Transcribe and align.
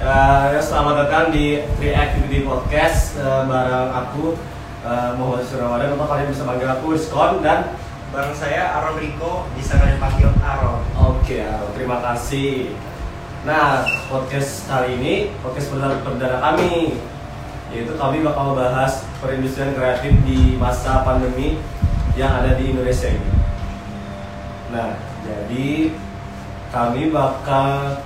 Uh, 0.00 0.56
ya, 0.56 0.60
selamat 0.64 1.04
datang 1.04 1.28
di 1.28 1.60
Three 1.76 1.92
Activity 1.92 2.40
Podcast 2.40 3.20
uh, 3.20 3.44
bareng 3.44 3.92
aku 3.92 4.32
uh, 4.80 5.12
Muhammad 5.20 5.44
Suryawan 5.44 5.76
Atau 5.76 6.08
kalian 6.08 6.32
bisa 6.32 6.48
panggil 6.48 6.72
aku 6.72 6.96
Diskon 6.96 7.44
dan 7.44 7.76
Bareng 8.08 8.32
saya 8.32 8.80
Aron 8.80 8.96
Riko, 8.96 9.44
bisa 9.52 9.76
kalian 9.76 10.00
panggil 10.00 10.32
Aron. 10.40 10.80
Oke, 10.96 11.44
Aaron, 11.44 11.76
terima 11.76 12.00
kasih. 12.00 12.72
Nah, 13.44 13.84
podcast 14.08 14.64
kali 14.72 14.96
ini 14.96 15.14
podcast 15.44 15.68
perdana, 15.68 16.00
perdana 16.00 16.36
kami 16.48 16.96
yaitu 17.68 17.92
kami 18.00 18.24
bakal 18.24 18.56
membahas 18.56 19.04
perindustrian 19.20 19.76
kreatif 19.76 20.16
di 20.24 20.56
masa 20.56 21.04
pandemi 21.04 21.60
yang 22.16 22.40
ada 22.40 22.56
di 22.56 22.72
Indonesia 22.72 23.12
ini. 23.12 23.30
Nah, 24.72 24.96
jadi 25.28 25.92
kami 26.72 27.12
bakal 27.12 28.00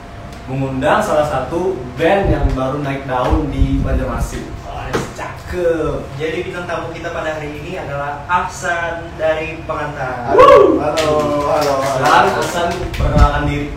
mengundang 0.45 1.01
salah 1.01 1.25
satu 1.25 1.73
band 1.97 2.29
yang 2.29 2.45
baru 2.53 2.85
naik 2.85 3.09
daun 3.09 3.49
di 3.49 3.81
Banjarmasin. 3.81 4.45
Oh, 4.69 4.85
Cakep. 5.17 6.05
Jadi 6.21 6.37
bintang 6.45 6.69
tamu 6.69 6.93
kita 6.93 7.17
pada 7.17 7.41
hari 7.41 7.49
ini 7.65 7.81
adalah 7.81 8.29
Aksan 8.29 9.09
dari 9.17 9.65
Pengantar. 9.65 10.37
Woo! 10.37 10.77
Halo, 10.77 11.13
halo, 11.49 11.75
Sekarang 11.97 12.35
pesan 12.37 12.69
perkenalkan 12.93 13.45
diri. 13.49 13.69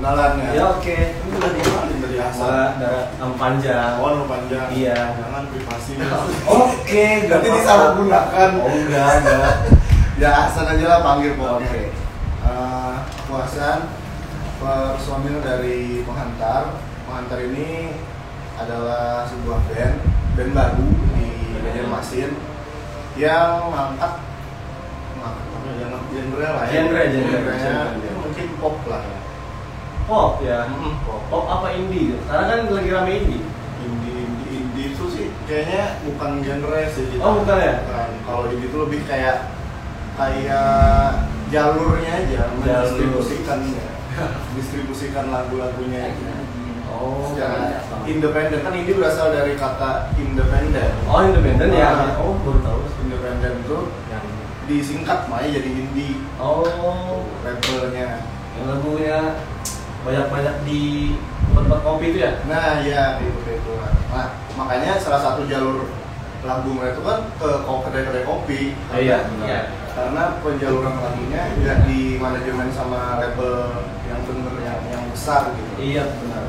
Kenalan 0.00 0.32
ya. 0.40 0.48
Ya 0.56 0.64
oke. 0.72 0.96
Ini 1.12 1.34
udah 1.36 1.50
dikenalin 1.52 1.96
dari. 2.00 2.16
Sama 2.32 2.80
darah 2.80 3.04
nama 3.20 3.34
panjang. 3.36 3.92
Oh, 4.00 4.08
nama 4.16 4.26
panjang. 4.32 4.66
Iya. 4.72 4.98
Jangan 5.20 5.42
privasi. 5.52 5.92
Oke, 6.64 7.04
apa-apa. 7.28 7.44
disalahgunakan. 7.44 8.50
Oh 8.56 8.72
enggak, 8.72 9.08
enggak. 9.20 9.54
Ya, 10.20 10.44
Hasan 10.44 10.68
aja 10.68 10.84
lah 10.84 11.00
panggil 11.00 11.32
pokoknya. 11.36 11.64
Oke. 11.64 11.82
Eh, 12.44 12.92
aku 13.24 13.32
Hasan, 13.40 13.88
personil 14.60 15.40
dari 15.40 16.04
Penghantar. 16.04 16.76
Penghantar 17.08 17.40
ini 17.48 17.96
adalah 18.60 19.24
sebuah 19.24 19.58
band, 19.72 19.96
band 20.36 20.50
baru 20.52 20.88
di 21.16 21.28
Banjarmasin 21.64 22.30
yang 23.16 23.72
mengangkat 23.72 24.12
ya, 25.80 25.88
genre 26.12 26.46
lah 26.46 26.64
ya. 26.68 26.72
Genre, 26.72 27.02
genre, 27.08 27.52
genre. 27.56 28.10
mungkin 28.20 28.46
pop 28.60 28.76
lah 28.84 29.00
ya. 29.02 29.18
Pop 30.04 30.32
ya. 30.44 30.58
Mm, 30.68 30.94
pop. 31.04 31.20
Pop 31.32 31.44
apa 31.48 31.66
indie? 31.76 32.16
Karena 32.28 32.44
kan 32.48 32.60
lagi 32.68 32.90
rame 32.92 33.12
indie. 33.16 33.42
indie 33.80 34.12
indie 34.28 34.50
indie 34.60 34.86
itu 34.92 35.04
sih 35.08 35.26
kayaknya 35.48 36.04
bukan 36.04 36.44
genre 36.44 36.80
sih 36.92 37.04
gitu. 37.08 37.22
Oh, 37.24 37.40
bukan 37.40 37.56
ya? 37.58 37.74
Bukan. 37.84 38.10
kalau 38.28 38.42
indie 38.52 38.68
itu 38.68 38.76
lebih 38.76 39.00
kayak 39.08 39.56
kayak 40.20 41.10
jalurnya 41.50 42.12
aja 42.24 42.40
mendistribusikan 42.54 43.58
distribusikan 44.56 45.30
lagu-lagunya 45.30 46.12
gitu. 46.14 46.32
Oh. 46.90 47.22
secara 47.30 47.86
independen 48.02 48.66
kan 48.66 48.74
indie 48.74 48.98
berasal 48.98 49.30
dari 49.30 49.54
kata 49.54 50.10
independen 50.18 50.90
Oh 51.06 51.22
independen 51.22 51.70
ya? 51.70 51.94
Ah. 51.94 52.18
Oh 52.18 52.34
baru 52.42 52.60
tahu. 52.66 52.80
independen 53.06 53.62
itu 53.62 53.78
yang 54.10 54.24
disingkat 54.66 55.30
makanya 55.30 55.62
jadi 55.62 55.70
indie 55.70 56.18
Oh. 56.36 57.22
labelnya 57.46 58.26
Yang 58.58 58.66
lagunya 58.66 59.18
banyak-banyak 60.02 60.56
di 60.66 61.14
tempat 61.54 61.80
kopi 61.86 62.04
itu 62.12 62.18
ya? 62.20 62.32
Nah, 62.50 62.82
ya 62.82 63.20
itu 63.22 63.40
itu. 63.46 63.72
Nah, 64.10 64.34
makanya 64.58 64.98
salah 64.98 65.20
satu 65.22 65.46
jalur 65.46 65.86
lagu 66.40 66.72
mereka 66.72 66.96
itu 66.96 67.02
kan 67.04 67.20
ke 67.36 67.50
kedai-kedai 67.62 68.24
kopi. 68.24 68.60
Oh, 68.90 68.98
iya. 68.98 69.28
Iya. 69.44 69.60
Karena 70.00 70.40
penjaluran 70.40 70.96
lagunya 70.96 71.52
tidak 71.60 71.78
di 71.84 72.16
manajemen 72.16 72.72
sama 72.72 73.20
label 73.20 73.84
yang 74.08 74.24
bener 74.24 74.54
yang, 74.64 74.80
yang 74.88 75.04
besar 75.12 75.52
gitu. 75.52 75.72
Iya 75.76 76.08
benar. 76.24 76.44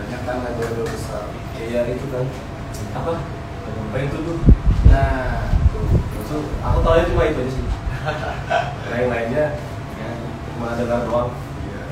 Banyak 0.00 0.20
kan 0.24 0.36
label 0.40 0.88
besar. 0.88 1.28
Iya 1.60 1.92
itu 1.92 2.08
kan. 2.08 2.24
Apa? 2.96 3.20
Apa 3.68 3.96
itu 4.00 4.16
tuh? 4.24 4.38
Nah, 4.88 5.44
itu. 5.52 5.80
Itu 6.24 6.36
aku 6.64 6.78
tahu 6.80 6.96
cuma 7.12 7.22
itu 7.28 7.40
aja 7.44 7.52
sih. 7.52 7.64
Yang 8.96 9.08
lainnya 9.12 9.44
ya 10.00 10.08
cuma 10.56 10.68
dengar 10.80 11.04
doang. 11.04 11.30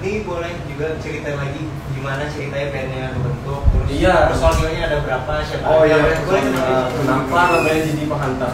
Ini 0.00 0.24
boleh 0.24 0.52
juga 0.68 0.96
ceritain 1.00 1.36
lagi 1.36 1.64
gimana 1.92 2.28
ceritanya 2.28 2.68
bandnya 2.72 3.04
dibentuk, 3.16 3.60
terus 3.72 3.88
Iya. 3.88 4.28
personilnya 4.28 4.82
ada 4.84 4.98
berapa, 5.00 5.32
siapa 5.40 5.64
Oh, 5.64 5.80
iya, 5.88 5.96
boleh? 6.28 6.44
Kenapa 6.92 7.40
namanya 7.56 7.80
jadi 7.88 8.04
penghantar? 8.04 8.52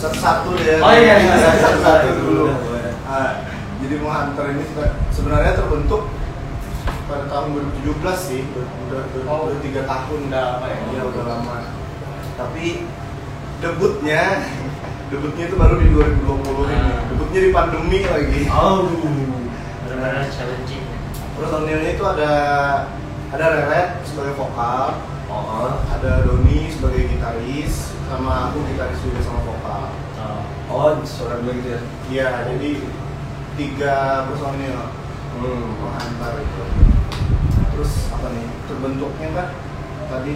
Satu-satu 0.00 0.48
deh. 0.56 0.80
Oh 0.80 0.92
iya, 0.96 1.20
iya, 1.20 1.34
iya. 1.36 1.52
Satu-satu 1.60 2.08
dulu. 2.24 2.44
Boleh, 2.48 2.60
boleh. 2.64 2.92
Ah, 3.04 3.44
jadi 3.84 3.94
Hunter 4.00 4.44
ini 4.56 4.64
sebenarnya 5.12 5.52
terbentuk 5.60 6.08
pada 7.04 7.24
tahun 7.28 7.46
2017 7.84 8.18
sih, 8.22 8.40
udah 8.54 9.02
Oh. 9.28 9.50
udah 9.50 9.58
tiga 9.60 9.82
tahun 9.84 10.30
Udah 10.30 10.42
lama 10.56 10.66
ya? 10.72 10.78
Iya 10.88 11.02
udah 11.04 11.24
lama. 11.26 11.54
Tapi 12.38 12.64
debutnya, 13.60 14.22
debutnya 15.12 15.44
itu 15.52 15.56
baru 15.60 15.74
di 15.76 15.88
2020 15.92 16.64
ini. 16.70 16.80
Ah. 16.80 17.04
Debutnya 17.12 17.40
di 17.44 17.50
pandemi 17.52 18.00
lagi. 18.08 18.40
Oh. 18.48 18.88
Benar-benar 19.84 20.32
challenging. 20.32 20.86
Personilnya 21.36 21.90
itu 21.92 22.04
ada 22.08 22.32
ada 23.30 23.46
Reret 23.52 24.00
sebagai 24.08 24.32
vokal, 24.32 24.96
Oh. 25.28 25.76
ada 25.92 26.24
Doni 26.24 26.72
sebagai 26.72 27.06
gitaris, 27.06 27.94
sama 28.10 28.50
aku 28.50 28.66
gitaris 28.66 28.98
juga 29.06 29.22
sama 29.22 29.40
vokal. 29.46 29.82
Oh, 30.66 30.98
suara 31.06 31.38
dua 31.42 31.54
gitu 31.54 31.68
ya? 31.70 31.80
Iya, 32.10 32.28
jadi 32.50 32.70
tiga 33.54 33.94
personil 34.26 34.78
Hmm. 35.30 35.78
menghantar 35.78 36.42
itu. 36.42 36.62
Terus 37.70 37.92
apa 38.10 38.26
nih? 38.34 38.46
Terbentuknya 38.66 39.28
kan 39.38 39.48
tadi 40.10 40.34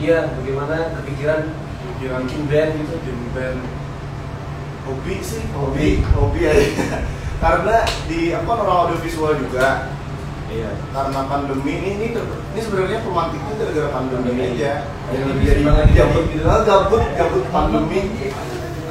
Iya, 0.00 0.32
bagaimana 0.32 0.96
kepikiran 0.96 1.52
pikiran 1.92 2.24
bikin 2.24 2.42
band 2.48 2.70
gitu? 2.80 2.96
bikin 2.96 3.18
band 3.36 3.60
hobi 4.88 5.14
sih, 5.20 5.44
Hobi. 5.52 6.00
hobi, 6.02 6.08
hobi 6.16 6.40
aja. 6.48 6.98
Karena 7.44 7.76
di 8.08 8.32
apa 8.32 8.50
orang 8.50 8.88
audiovisual 8.88 9.36
juga 9.36 9.92
Iya. 10.52 10.70
karena 10.92 11.20
pandemi 11.24 11.72
ini 11.72 11.88
ini, 11.96 12.06
ini 12.12 12.60
sebenarnya 12.60 13.00
pemantiknya 13.00 13.52
gara-gara 13.56 13.88
pandemi 13.88 14.28
Pandemi. 14.28 14.44
aja. 14.52 14.72
Yang 14.84 15.12
Jadi 15.12 15.24
lebih 15.32 15.46
jadi- 15.48 15.94
gabut 15.96 16.24
gitu. 16.28 16.44
Ah, 16.44 16.60
gabut 16.62 17.02
gabut 17.16 17.44
pandemi 17.48 18.00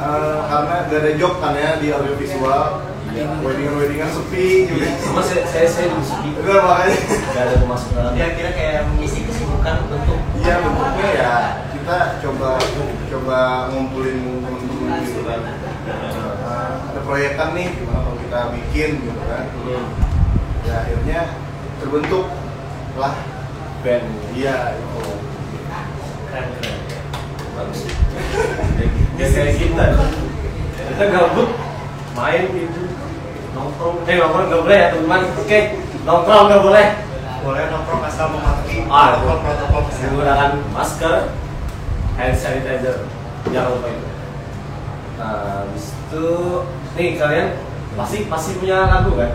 Eh, 0.02 0.40
karena 0.50 0.90
gak 0.90 0.98
ada 0.98 1.12
job 1.14 1.38
kan 1.38 1.54
ya 1.54 1.78
di 1.78 1.94
audiovisual. 1.94 2.82
Iya. 3.14 3.38
Weddingan 3.46 3.76
weddingan 3.78 4.10
sepi 4.10 4.66
juga. 4.66 4.90
Sama 4.98 5.22
saya 5.22 5.46
saya 5.46 5.68
saya 5.70 5.86
juga 5.94 6.06
sepi. 6.10 6.30
Enggak 6.42 6.58
makanya. 6.66 6.98
Gak 7.30 7.44
ada 7.46 7.56
pemasukan. 7.62 8.10
Kira-kira 8.18 8.50
kayak 8.58 8.80
mengisi 8.90 9.20
kesibukan 9.22 9.76
bentuk 9.86 10.20
Iya 10.42 10.56
bentuknya 10.58 11.08
ya 11.14 11.34
kita 11.70 11.98
coba 12.18 12.50
coba 13.14 13.40
ngumpulin 13.70 14.18
temen-temen 14.42 14.90
gitu 15.06 15.22
kan. 15.22 15.42
Eh, 15.86 16.72
ada 16.90 17.00
proyekan 17.06 17.50
nih 17.54 17.68
gimana 17.78 18.00
kalau 18.02 18.18
kita 18.18 18.40
bikin 18.58 18.90
gitu 19.06 19.22
kan. 19.30 19.44
Hmm. 19.54 19.86
Ya 20.66 20.74
akhirnya 20.82 21.20
terbentuk 21.82 22.26
lah 22.96 23.16
Band. 23.82 24.06
iya 24.38 24.78
itu. 24.78 25.02
keren-keren. 26.30 26.78
Bagus. 27.58 27.80
Ya 29.18 29.26
kayak 29.28 29.54
kita. 29.58 29.86
Kita 30.78 31.04
gabut 31.10 31.50
main 32.12 32.44
gitu 32.52 32.82
nongkrong 33.52 34.04
eh 34.04 34.16
nongkrong 34.16 34.48
nggak 34.48 34.62
boleh 34.64 34.78
ya 34.78 34.88
teman 34.92 35.22
oke 35.32 35.60
nongkrong 36.04 36.46
nggak 36.48 36.64
boleh 36.64 36.88
Boleh 37.42 37.64
nongkrong 37.68 38.04
asal 38.06 38.28
mematuhi 38.32 38.86
Ah, 38.86 39.18
protokol-protokol 39.18 39.82
kesehatan. 39.90 40.08
menggunakan 40.14 40.52
masker 40.72 41.16
hand 42.16 42.36
sanitizer 42.38 42.98
jangan 43.50 43.72
lupa 43.76 43.88
itu 43.90 44.08
nah 45.18 45.36
habis 45.64 45.86
itu 45.92 46.28
nih 46.96 47.10
kalian 47.16 47.48
pasti 47.96 48.18
pasti 48.28 48.52
punya 48.60 48.88
lagu 48.88 49.12
kan 49.16 49.32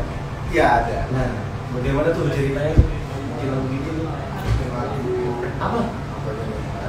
Iya 0.48 0.66
ada. 0.84 0.98
nah 1.10 1.28
bagaimana 1.76 2.08
tuh 2.10 2.32
ceritanya 2.32 2.74
bikin 2.74 3.48
lagu 3.48 3.66
gitu 3.68 3.90
tuh. 3.94 4.08
Bikin 4.08 4.68
lagu 4.72 5.12
apa 5.56 5.78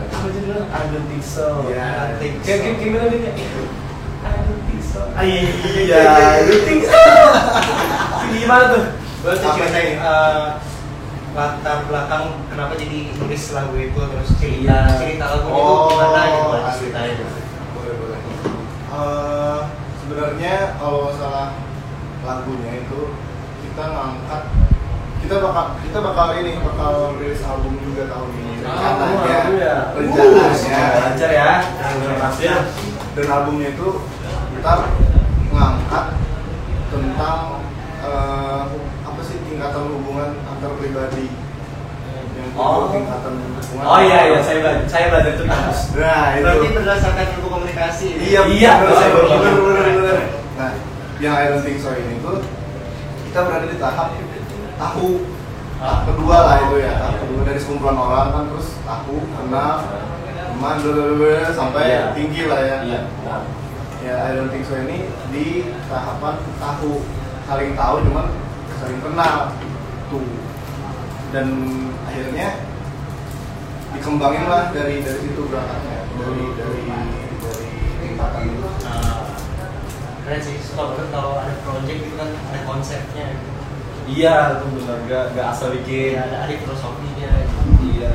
apa 0.08 0.28
judulnya 0.28 0.60
I 0.68 0.82
don't 0.88 1.08
think 1.08 1.24
so. 1.24 1.46
Iya, 1.68 1.88
think 2.18 2.34
kayak 2.42 2.76
gimana 2.78 3.06
nih 3.08 3.22
I 4.18 4.34
don't 4.42 4.62
think 4.66 4.82
so. 4.82 5.00
Ah, 5.14 5.24
Iya, 5.24 6.00
I 6.36 6.42
don't 6.44 6.64
think 6.64 6.82
so. 6.84 7.00
Gimana 8.28 8.64
tuh? 8.70 8.84
Boleh 9.18 9.38
tuh 9.38 9.50
Apa 9.50 9.58
ceritain 9.58 9.98
eh, 9.98 10.46
latar 11.32 11.78
belakang 11.86 12.24
kenapa 12.48 12.74
jadi 12.76 13.14
nulis 13.14 13.44
lagu 13.52 13.76
itu 13.76 13.94
terus 14.00 14.30
cerita 14.36 14.90
Iya. 14.90 14.98
cerita 14.98 15.26
lagu 15.30 15.48
itu 15.48 15.54
Oh, 15.54 15.86
gimana 15.92 16.22
gitu 16.26 16.48
ceritain. 16.82 17.16
boleh 17.74 17.94
boleh. 17.96 18.20
Eh, 18.88 19.60
sebenarnya 20.00 20.54
kalau 20.76 21.14
salah 21.14 21.50
lagunya 22.24 22.74
itu 22.82 23.02
kita 23.64 23.84
ngangkat 23.86 24.44
kita 25.28 25.44
bakal 25.44 25.76
kita 25.84 26.00
bakal 26.00 26.28
ini 26.34 26.52
bakal 26.64 26.94
rilis 27.20 27.44
album 27.44 27.76
juga 27.84 28.08
tahun 28.08 28.30
ini 28.32 28.52
rencananya 28.64 29.40
Oh, 29.44 29.52
ya. 29.60 29.78
rencananya 29.92 30.48
Lancar 31.04 31.30
ya. 31.30 31.50
Terima 31.84 32.16
kasih 32.24 32.44
ya. 32.46 32.58
dan 33.12 33.26
albumnya 33.28 33.70
itu 33.72 33.88
kita 34.56 34.74
ngangkat 35.50 36.06
tentang 36.88 37.40
eh, 38.00 38.64
apa 39.04 39.22
sih 39.22 39.36
tingkatan 39.44 39.84
hubungan 39.90 40.30
antar 40.46 40.72
pribadi 40.80 41.28
yang 42.38 42.50
Oh. 42.56 42.88
tingkatan 42.88 43.32
lingkungan. 43.36 43.84
Oh 43.84 44.00
iya 44.00 44.32
iya 44.32 44.40
saya 44.40 44.58
belajar 44.64 44.86
saya 44.88 45.06
belajar 45.12 45.32
itu 45.34 45.44
kampus. 45.44 45.80
Nah, 45.94 46.26
itu. 46.32 46.44
Berarti 46.46 46.68
berdasarkan 46.72 47.26
ilmu 47.36 47.48
komunikasi. 47.52 48.08
Iya, 48.16 48.42
Iya, 48.48 48.72
bener. 48.80 49.10
bener, 49.12 49.54
bener, 49.60 49.84
bener. 49.92 50.18
Nah, 50.56 50.72
yang 51.20 51.36
I 51.36 51.52
don't 51.52 51.62
think 51.62 51.78
so 51.78 51.92
ini 51.92 52.16
tuh 52.22 52.48
kita 53.28 53.40
berada 53.44 53.68
di 53.68 53.76
tahap 53.76 54.08
tahu 54.78 55.26
tahap 55.78 56.00
kedua 56.10 56.38
lah 56.42 56.56
itu 56.66 56.76
ya 56.82 56.94
tahap 56.98 57.16
kedua 57.26 57.42
dari 57.46 57.60
sekumpulan 57.62 57.98
orang 57.98 58.28
kan 58.34 58.44
terus 58.50 58.70
tahu 58.82 59.18
kenal 59.38 59.74
teman 60.48 60.76
blablabla, 60.82 61.54
sampai 61.54 61.84
Iya. 61.86 62.02
tinggi 62.18 62.42
lah 62.50 62.62
ya 62.66 62.78
Iya. 62.82 63.02
ya 64.02 64.14
I 64.26 64.30
don't 64.34 64.50
think 64.50 64.66
so 64.66 64.74
ini 64.78 65.06
di 65.30 65.70
tahapan 65.86 66.42
tahu 66.58 67.06
saling 67.46 67.78
tahu 67.78 67.96
cuman 68.10 68.26
saling 68.78 69.00
kenal 69.02 69.54
tuh 70.10 70.26
dan 71.30 71.48
akhirnya 72.10 72.48
dikembangin 73.94 74.46
lah 74.50 74.70
dari 74.74 75.02
dari 75.02 75.20
situ 75.22 75.42
berangkatnya 75.50 75.98
dari 76.18 76.44
dari 76.58 76.82
dari 76.86 77.68
tingkatan 78.02 78.44
itu 78.50 78.68
Nah, 78.88 79.26
keren 80.24 80.40
sih. 80.40 80.58
Kalau 80.76 80.96
kalau 81.12 81.40
ada 81.44 81.54
project 81.64 82.00
itu 82.08 82.16
kan 82.16 82.30
ada 82.32 82.60
konsepnya. 82.64 83.28
Iya, 84.08 84.36
itu 84.56 84.66
benar. 84.80 84.98
Gak, 85.06 85.24
gak 85.36 85.48
asal 85.52 85.68
bikin. 85.76 86.16
Ya, 86.16 86.24
ada 86.26 86.38
ada 86.48 86.54
filosofinya. 86.54 87.32
Iya. 87.84 88.14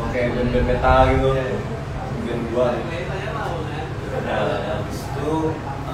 Oke, 0.00 0.20
band-band 0.30 0.66
metal 0.66 1.00
gitu. 1.10 1.28
Band 2.24 2.42
gua. 2.54 2.68
Nah, 4.20 4.38
habis 4.62 4.98
itu 5.06 5.32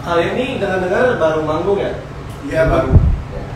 kalian 0.03 0.33
ini 0.37 0.47
dengar-dengar 0.57 1.17
baru 1.17 1.41
manggung 1.43 1.79
ya? 1.79 1.93
iya 2.47 2.63
baru 2.71 2.95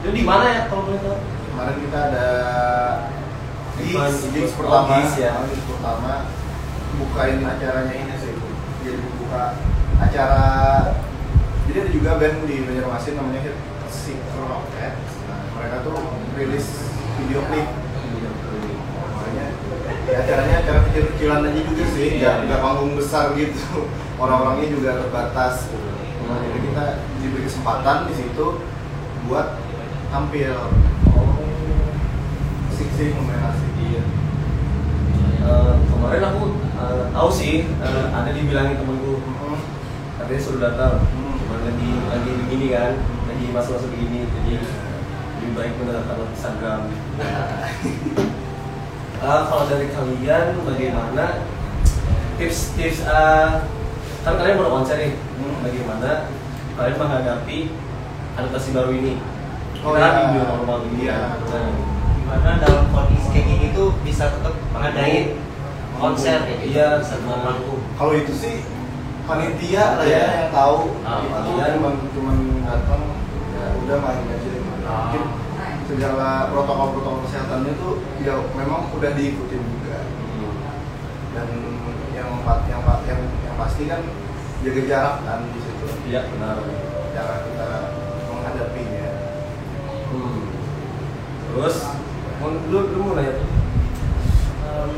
Itu 0.03 0.09
di 0.11 0.23
mana 0.27 0.45
ya 0.51 0.61
kalau 0.67 0.83
boleh 0.85 0.99
tahu? 0.99 1.15
kemarin 1.47 1.77
kita 1.79 1.99
ada 2.11 2.27
Event- 3.79 4.19
gigs 4.19 4.35
gigs 4.35 4.53
pertama 4.59 4.99
gigs 4.99 5.15
ya. 5.17 5.31
gigs 5.47 5.65
pertama 5.65 6.13
bukain 6.99 7.39
acaranya 7.41 7.95
ini 7.95 8.15
sih 8.19 8.35
jadi 8.83 8.99
buka 8.99 9.45
acara 10.01 10.43
jadi 11.71 11.77
ada 11.87 11.91
juga 11.95 12.11
band 12.19 12.37
di 12.45 12.57
Banjarmasin 12.67 13.15
namanya 13.15 13.41
Hit 13.47 13.57
Seeker 13.89 14.43
Rocket 14.43 14.95
nah, 14.97 15.10
mereka 15.61 15.85
tuh 15.85 15.97
rilis 16.33 16.67
video 17.21 17.45
klip 17.47 17.69
makanya 18.97 19.47
ya 20.09 20.17
acaranya 20.19 20.57
acara 20.65 20.81
kecil-kecilan 20.89 21.45
aja 21.45 21.61
juga 21.63 21.85
sih 21.93 22.09
Iya, 22.11 22.17
nggak 22.17 22.35
iya. 22.35 22.45
nggak 22.49 22.61
panggung 22.61 22.93
besar 22.97 23.25
gitu 23.37 23.85
orang-orangnya 24.17 24.69
juga 24.69 24.91
terbatas. 24.97 25.69
Nah, 26.25 26.39
jadi 26.41 26.59
kita 26.63 26.85
diberi 27.19 27.43
kesempatan 27.45 27.97
di 28.07 28.15
situ 28.15 28.47
buat 29.25 29.57
tampil 30.09 30.53
asik 32.71 32.89
sih 32.91 33.13
lumayan 33.13 33.45
asik 33.51 33.71
Iya. 33.81 34.03
Eh, 35.41 35.75
kemarin 35.87 36.23
aku 36.27 36.43
eh, 36.75 37.05
tahu 37.11 37.29
sih 37.31 37.55
eh, 37.67 38.07
ada 38.09 38.31
dibilangin 38.31 38.77
temenku 38.77 39.21
Mhm. 39.21 39.57
katanya 40.17 40.41
suruh 40.41 40.61
datang 40.63 40.95
Hmm. 41.03 41.35
cuma 41.37 41.57
lagi 41.61 41.91
lagi 42.07 42.31
begini 42.39 42.67
kan 42.71 42.93
lagi 43.27 43.45
masuk-masuk 43.51 43.89
begini 43.91 44.25
jadi 44.31 44.55
lebih 45.41 45.57
baik 45.57 45.73
mendatang 45.79 46.05
lewat 46.13 46.31
Instagram 46.31 46.81
Eh, 49.21 49.41
kalau 49.45 49.69
dari 49.69 49.89
kalian 49.89 50.47
bagaimana 50.59 51.45
tips-tips 52.37 53.05
eh, 53.05 53.49
kan 54.21 54.33
kalian 54.35 54.57
baru 54.57 54.71
konser 54.75 54.97
nih 54.97 55.13
Hmm. 55.37 55.61
bagaimana 55.61 56.11
kalian 56.73 56.97
menghadapi 56.97 57.59
adaptasi 58.35 58.69
baru 58.71 58.93
ini 58.93 59.17
Oh, 59.81 59.93
kita 59.93 60.05
iya. 60.07 60.13
di 60.15 60.25
new 60.31 60.45
normal 60.45 60.79
ini 60.87 61.01
Iya. 61.05 61.37
Nah, 61.37 61.69
Gimana 62.15 62.51
dalam 62.61 62.85
kondisi 62.89 63.29
kayak 63.31 63.47
gini 63.47 63.67
tuh 63.73 63.97
bisa 64.01 64.29
tetap 64.31 64.53
mengadain 64.71 65.37
konser 65.97 66.37
kayak 66.41 66.59
gitu. 66.61 66.73
Iya. 66.73 66.89
Bisa 67.01 67.17
kalau 67.97 68.13
itu 68.15 68.33
sih 68.33 68.55
panitia 69.25 69.85
lah 69.97 70.07
ya 70.07 70.25
yang 70.39 70.51
tahu 70.51 70.97
Ah, 71.03 71.21
itu 71.21 71.29
panitia. 71.31 71.65
cuman 71.77 71.95
cuman 72.11 72.37
datang 72.63 73.03
ya 73.53 73.65
udah 73.79 73.97
main 74.01 74.25
aja 74.27 74.49
Ah. 74.49 74.50
Segala 75.91 76.47
protokol-protokol 76.49 77.27
kesehatannya 77.27 77.73
tuh 77.75 77.99
ya 78.23 78.39
memang 78.55 78.95
udah 78.95 79.11
diikutin 79.11 79.59
juga 79.59 80.07
dan 81.31 81.49
yang 82.11 82.31
pa- 82.43 82.63
yang 82.67 82.79
pa- 82.81 83.03
yang, 83.05 83.19
yang 83.43 83.57
pasti 83.57 83.83
kan 83.85 84.03
jaga 84.61 84.83
jarak 84.87 85.17
kan 85.25 85.41
di 85.47 85.59
situ 85.59 85.87
iya 86.07 86.27
benar 86.27 86.63
cara 87.11 87.35
kita 87.43 87.69
menghadapinya 88.27 89.09
Hmm. 90.11 90.43
Terus, 91.47 91.87
mau 92.39 92.51
lu 92.51 92.79
lu 92.91 92.99
mau 93.01 93.15
nanya 93.15 93.31
tuh? 93.31 93.47
Em, 93.47 94.91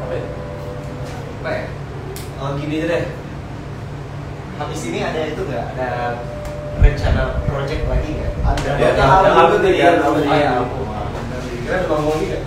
Apa 0.00 0.12
ya? 0.12 0.24
apa 1.36 1.50
ya? 1.52 1.64
Oh, 2.40 2.56
gini 2.56 2.80
aja 2.80 2.88
deh. 2.88 3.04
Habis 4.56 4.80
ini 4.88 5.04
ada 5.04 5.28
itu 5.28 5.44
nggak? 5.44 5.76
Ada 5.76 5.88
rencana 6.78 7.22
project 7.42 7.82
lagi 7.84 8.08
nggak? 8.14 8.32
Ada. 8.42 8.70
Ya, 8.74 8.88
Ada 8.94 9.28
album 9.30 9.60
tadi 9.60 9.70
dia, 9.70 9.80
ya, 9.80 9.88
album 9.92 10.06
album 10.06 10.22
dia. 10.24 10.38
ya, 10.38 10.50
album. 10.56 10.84
Kira 11.62 11.74
ada 11.74 11.86
ngomong 11.86 12.16
nggak? 12.18 12.42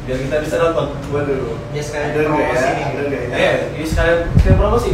Biar 0.00 0.18
kita 0.18 0.36
bisa 0.40 0.56
nonton. 0.58 0.86
waduh 1.08 1.54
Ya 1.70 1.80
sekalian 1.80 2.08
ada 2.10 2.20
promosi 2.24 2.56
ya 2.56 2.70
nih. 2.72 2.84
ada 2.84 3.02
nggak 3.04 3.22
ya 3.22 3.36
Eh, 3.38 3.54
ini 3.72 3.84
sekalian 3.84 4.18
kita 4.34 4.52
promosi. 4.54 4.90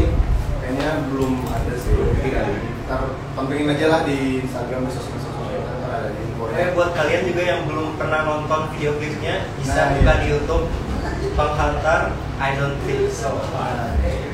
kayaknya 0.59 0.89
belum 1.09 1.33
ada 1.47 1.73
sih 1.75 1.95
Iya. 2.21 2.43
ntar 2.85 3.01
pentingin 3.33 3.67
aja 3.69 3.87
lah 3.89 4.01
di 4.03 4.19
Instagram 4.41 4.83
di 4.83 4.91
sosmed 4.91 5.19
sosmed 5.19 5.47
kita 5.49 5.73
ntar 5.77 5.91
ada 5.97 6.09
di 6.11 6.21
info 6.23 6.43
Eh 6.49 6.69
buat 6.73 6.91
kalian 6.93 7.23
juga 7.25 7.43
yang 7.45 7.61
belum 7.65 7.89
pernah 7.95 8.21
nonton 8.23 8.61
video 8.71 8.95
klipnya 8.95 9.35
bisa 9.57 9.73
Nah, 9.77 9.87
buka 9.95 10.13
iya. 10.13 10.21
di 10.21 10.27
YouTube 10.29 10.67
Penghantar 11.33 12.01
I 12.37 12.51
don't 12.55 12.77
think 12.83 13.09
so. 13.09 13.31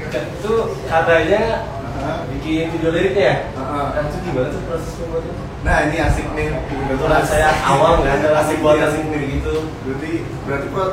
Itu 0.08 0.52
katanya 0.84 1.69
Nah, 1.94 2.26
bikin 2.26 2.72
video 2.72 2.90
liriknya 2.90 3.22
ya? 3.22 3.37
Heeh. 3.72 4.04
Itu 4.04 4.16
gimana 4.22 4.46
tuh 4.48 4.62
proses 4.66 4.92
pembuatannya? 4.94 5.44
nah 5.62 5.76
ini 5.86 5.96
asik 5.96 6.26
nih 6.34 6.48
Kebetulan 6.66 7.22
saya 7.22 7.48
awam 7.62 8.02
kan 8.02 8.19
asik 8.42 8.58
pembuatan 8.58 8.84
asik 8.84 9.04
nih 9.08 9.22
gitu. 9.32 9.54
berarti 9.80 10.10
berarti 10.42 10.66
Pak, 10.69 10.88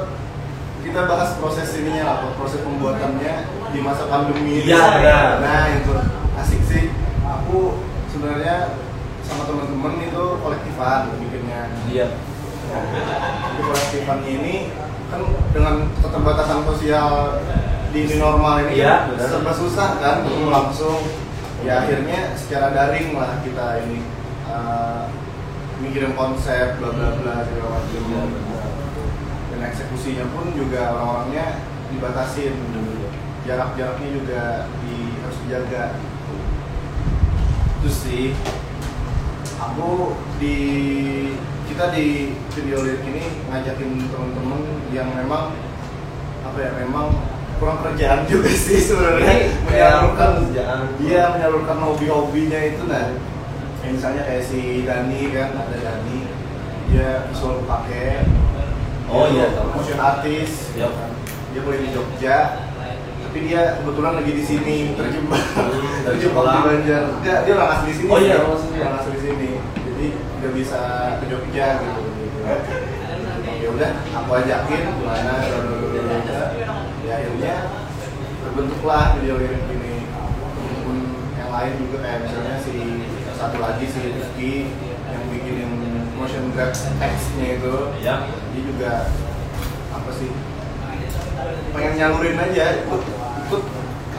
kita 0.79 0.99
bahas 1.05 1.29
proses 1.35 1.67
ininya 1.75 2.03
lah 2.05 2.15
proses 2.33 2.61
pembuatannya 2.61 3.33
di 3.69 3.79
masa 3.79 4.03
pandemi 4.05 4.41
ini. 4.55 4.69
Iya, 4.69 4.83
benar. 4.95 5.29
nah 5.39 5.63
itu 5.71 5.91
asik 6.35 6.61
sih 6.63 6.83
aku 7.21 7.81
sebenarnya 8.07 8.77
sama 9.21 9.43
teman-teman 9.43 9.99
itu 9.99 10.23
kolektifan 10.39 11.01
bikinnya 11.17 11.61
Iya. 11.85 12.07
di 13.49 13.61
kolektifan 13.61 14.19
ini 14.23 14.55
kan 15.09 15.21
dengan 15.49 15.75
keterbatasan 15.97 16.61
sosial 16.63 17.41
di 17.89 18.05
normal 18.15 18.61
ini 18.63 18.77
Iya, 18.77 19.09
kan 19.09 19.09
benar. 19.11 19.27
serba 19.27 19.53
susah 19.53 19.89
kan 19.97 20.15
Hmm. 20.23 20.47
langsung 20.47 20.97
ya 21.65 21.83
akhirnya 21.83 22.33
secara 22.39 22.71
daring 22.71 23.15
lah 23.19 23.43
kita 23.43 23.83
ini 23.83 23.99
uh, 24.47 25.11
mikirin 25.83 26.15
konsep 26.15 26.79
bla 26.79 26.91
bla 26.91 27.15
bla 27.19 27.35
segala 27.47 27.79
macam. 27.79 28.03
Iya, 28.07 28.23
dan 29.51 29.59
eksekusinya 29.71 30.25
pun 30.31 30.51
juga 30.55 30.95
orang-orangnya 30.95 31.63
dibatasin. 31.91 32.55
Jarak-jaraknya 33.47 34.09
juga 34.13 34.43
di, 34.85 34.95
harus 35.25 35.37
dijaga. 35.47 35.97
Itu 37.81 37.89
sih. 37.89 38.35
Aku 39.59 40.13
di 40.37 40.57
kita 41.67 41.91
di 41.95 42.35
video 42.55 42.83
lirik 42.83 43.03
ini 43.07 43.25
ngajakin 43.49 44.07
temen-temen 44.11 44.61
yang 44.91 45.09
memang 45.15 45.55
apa 46.45 46.57
ya 46.59 46.71
memang 46.79 47.11
kurang 47.59 47.79
kerjaan 47.83 48.23
juga 48.25 48.49
sih 48.49 48.79
sebenarnya. 48.79 49.51
Menyalurkan 49.67 50.29
kerjaan. 50.41 50.81
iya 50.97 51.23
menyalurkan 51.29 51.77
hobi-hobinya 51.77 52.59
itu 52.65 52.83
nah. 52.87 53.11
Kayak 53.79 53.93
misalnya 53.95 54.21
kayak 54.23 54.43
si 54.43 54.61
Dani 54.83 55.21
kan 55.29 55.49
ada 55.53 55.77
Dani. 55.77 56.19
Dia 56.89 57.27
visual 57.27 57.61
pakai 57.67 58.23
Oh, 59.09 59.25
Dia 59.27 59.49
iya, 59.49 59.65
motion 59.65 59.97
artist. 59.97 60.71
Iya. 60.73 60.87
dia 61.49 61.59
kuliah 61.59 61.81
di 61.81 61.89
Jogja. 61.89 62.37
Tapi 63.25 63.37
dia 63.43 63.77
kebetulan 63.77 64.13
lagi 64.15 64.31
di 64.31 64.43
sini 64.43 64.77
terjebak. 64.93 65.41
Hmm, 65.53 65.69
dari 65.69 65.89
terjebak 66.21 66.43
di. 66.45 66.61
Banjar. 66.63 67.03
Dia 67.21 67.35
dia 67.41 67.53
orang 67.57 67.69
asli 67.75 67.91
sini 67.91 68.09
Oh, 68.09 68.17
iya, 68.17 68.37
orang 68.37 68.53
asli. 69.01 69.17
sini. 69.17 69.49
Jadi 69.81 70.05
nggak 70.39 70.53
bisa 70.55 70.79
ke 71.19 71.25
Jogja 71.27 71.67
gitu 71.77 72.01
udah 73.79 73.95
aku 74.11 74.31
ajakin 74.43 74.91
gimana 74.91 75.39
ya 77.07 77.15
akhirnya 77.15 77.55
terbentuklah 78.43 79.15
video 79.15 79.39
lirik 79.39 79.63
ini. 79.71 80.03
Temen 80.59 80.99
yang 81.39 81.47
lain 81.47 81.79
juga 81.79 81.97
kayak 82.03 82.19
misalnya 82.27 82.59
si 82.59 82.75
satu 83.39 83.55
lagi 83.63 83.87
si 83.87 83.99
Rizky 84.03 84.75
yang 85.07 85.23
bikinin 85.31 85.71
motion 86.19 86.51
grab 86.51 86.75
text-nya 86.75 87.55
itu. 87.55 87.75
Iya. 88.03 88.27
dia 88.51 88.61
juga 88.67 88.91
apa 89.95 90.11
sih 90.11 90.27
pengen 91.71 91.93
nyalurin 91.95 92.35
aja 92.35 92.83
ikut 92.83 93.03
ikut. 93.47 93.63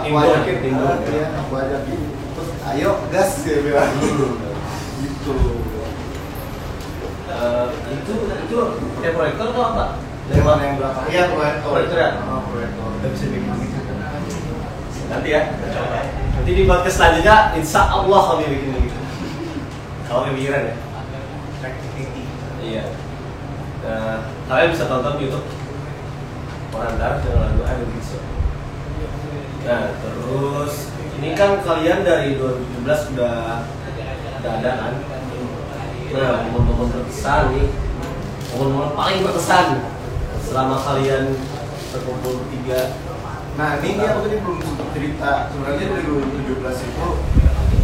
Aku 0.01 0.17
ajakin 0.17 0.73
ya 0.73 1.25
aku 1.37 1.53
ajakin 1.61 2.01
ikut. 2.01 2.49
Ayo 2.65 2.91
gas 3.13 3.45
dia 3.45 3.61
bilang. 3.61 3.93
Gitu 5.05 5.37
Eh, 7.31 7.67
itu 7.95 8.13
itu 8.27 8.57
kayak 8.99 9.15
proyektor 9.15 9.47
atau 9.55 9.63
apa? 9.71 9.85
Dari 10.27 10.43
mana 10.43 10.63
yang 10.67 10.77
belakang? 10.79 11.05
Iya 11.07 11.23
proyektor. 11.31 11.71
Proyektor 11.71 11.99
ya? 11.99 12.11
Oh, 12.27 12.43
proyektor. 12.51 12.87
Udah 12.99 13.11
bisa 13.15 13.27
bikin. 13.31 13.53
Nanti 15.11 15.29
ya, 15.35 15.43
kita 15.51 15.69
coba. 15.75 15.99
Nanti 16.39 16.51
di 16.55 16.63
podcast 16.67 16.97
selanjutnya, 16.99 17.37
insya 17.59 17.83
Allah 17.91 18.21
kami 18.31 18.45
bikin 18.47 18.71
gitu. 18.87 18.99
Kalau 20.07 20.27
kepikiran 20.27 20.63
ya. 20.71 20.77
Iya. 22.61 22.85
Nah, 23.81 24.17
kalian 24.45 24.71
bisa 24.77 24.85
tonton 24.85 25.17
YouTube 25.17 25.49
Pengantar 26.71 27.25
dengan 27.25 27.51
lagu 27.51 27.63
Ayo 27.67 27.85
Bisa. 27.97 28.21
Nah, 29.67 29.97
terus 29.99 30.75
ini 31.19 31.35
kan 31.35 31.59
kalian 31.65 32.07
dari 32.07 32.39
2017 32.39 33.09
sudah 33.11 33.67
udah 34.41 34.53
ada 34.63 34.71
kan? 34.79 34.95
Nah, 36.11 36.43
momen-momen 36.51 36.91
berkesan 36.91 37.55
nih, 37.55 37.71
momen-momen 38.51 38.93
paling 38.99 39.23
berkesan 39.23 39.67
selama 40.43 40.83
kalian 40.83 41.39
berkumpul 41.95 42.43
bertiga. 42.43 42.99
Nah 43.55 43.79
ini 43.79 43.99
dia 43.99 44.15
aku 44.15 44.27
tadi 44.27 44.37
belum 44.43 44.59
sempat 44.59 44.89
cerita. 44.95 45.31
Sebenarnya 45.55 45.87
dari 45.91 46.05
2017 46.07 46.87
itu 46.87 47.07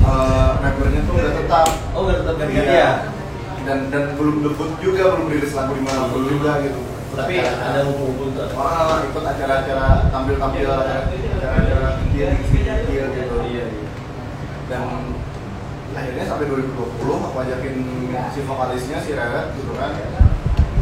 eh, 0.06 0.50
membernya 0.58 1.00
tuh 1.06 1.14
udah 1.14 1.32
tetap. 1.38 1.68
Oh, 1.94 2.00
nggak 2.06 2.18
tetap 2.22 2.46
Iya. 2.50 2.62
ya? 2.66 2.90
Dan 3.66 3.78
dan 3.90 4.14
belum 4.14 4.46
debut 4.46 4.70
juga, 4.78 5.02
belum 5.14 5.26
rilis 5.30 5.54
lagu 5.54 5.74
di 5.74 5.82
mana 5.82 6.10
pun 6.10 6.22
juga 6.26 6.62
gitu. 6.66 6.80
Tapi 7.14 7.34
ada 7.42 7.78
ngumpul-ngumpul 7.86 8.28
tuh. 8.34 8.46
Wah, 8.58 9.02
ikut 9.06 9.24
acara-acara 9.24 10.10
tampil-tampil 10.10 10.66
acara-acara 10.66 11.88
kecil 12.02 12.28
gitu. 12.42 13.36
Iya, 13.46 13.64
iya. 13.66 13.66
Dan 14.66 15.15
akhirnya 15.96 16.24
sampai 16.24 16.46
2020 16.46 16.76
aku 17.26 17.36
ajakin 17.40 17.76
si 18.30 18.40
vokalisnya 18.42 18.98
si 19.00 19.10
Reret 19.12 19.56
gitu 19.56 19.72
kan 19.74 19.92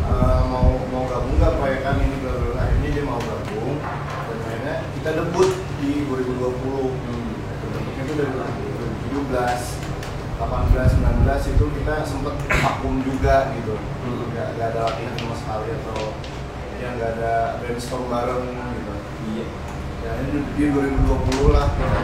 eh, 0.04 0.40
mau 0.50 0.74
mau 0.90 1.04
gabung 1.06 1.38
nggak 1.38 1.54
proyekan 1.56 1.96
ini 1.98 2.16
bla 2.18 2.32
bla 2.32 2.48
bla. 2.50 2.60
akhirnya 2.60 2.88
dia 2.90 3.04
mau 3.04 3.18
gabung 3.18 3.78
dan 3.78 4.36
akhirnya 4.42 4.74
kita 4.92 5.10
debut 5.14 5.50
di 5.78 5.90
2020 6.04 6.98
Hmm. 7.04 7.30
bentuknya 7.62 8.02
itu 8.02 8.14
dari 8.14 8.32
2017 8.34 9.80
18 10.34 10.98
19 10.98 11.54
itu 11.54 11.64
kita 11.78 11.94
sempet 12.04 12.34
vakum 12.50 12.94
juga 13.00 13.54
gitu 13.54 13.74
Hmm. 13.78 14.26
nggak 14.28 14.48
nggak 14.54 14.68
ada 14.74 14.80
latihan 14.84 15.14
sama 15.14 15.34
sekali 15.38 15.68
atau 15.72 16.00
ya 16.74 16.88
nggak 16.90 17.10
ada 17.16 17.32
brainstorm 17.62 18.10
bareng 18.10 18.44
gitu 18.50 18.94
Iya. 19.24 19.46
ya 20.04 20.10
ini 20.20 20.38
di 20.52 20.64
2020 20.68 21.48
lah 21.48 21.66
kita 21.72 21.98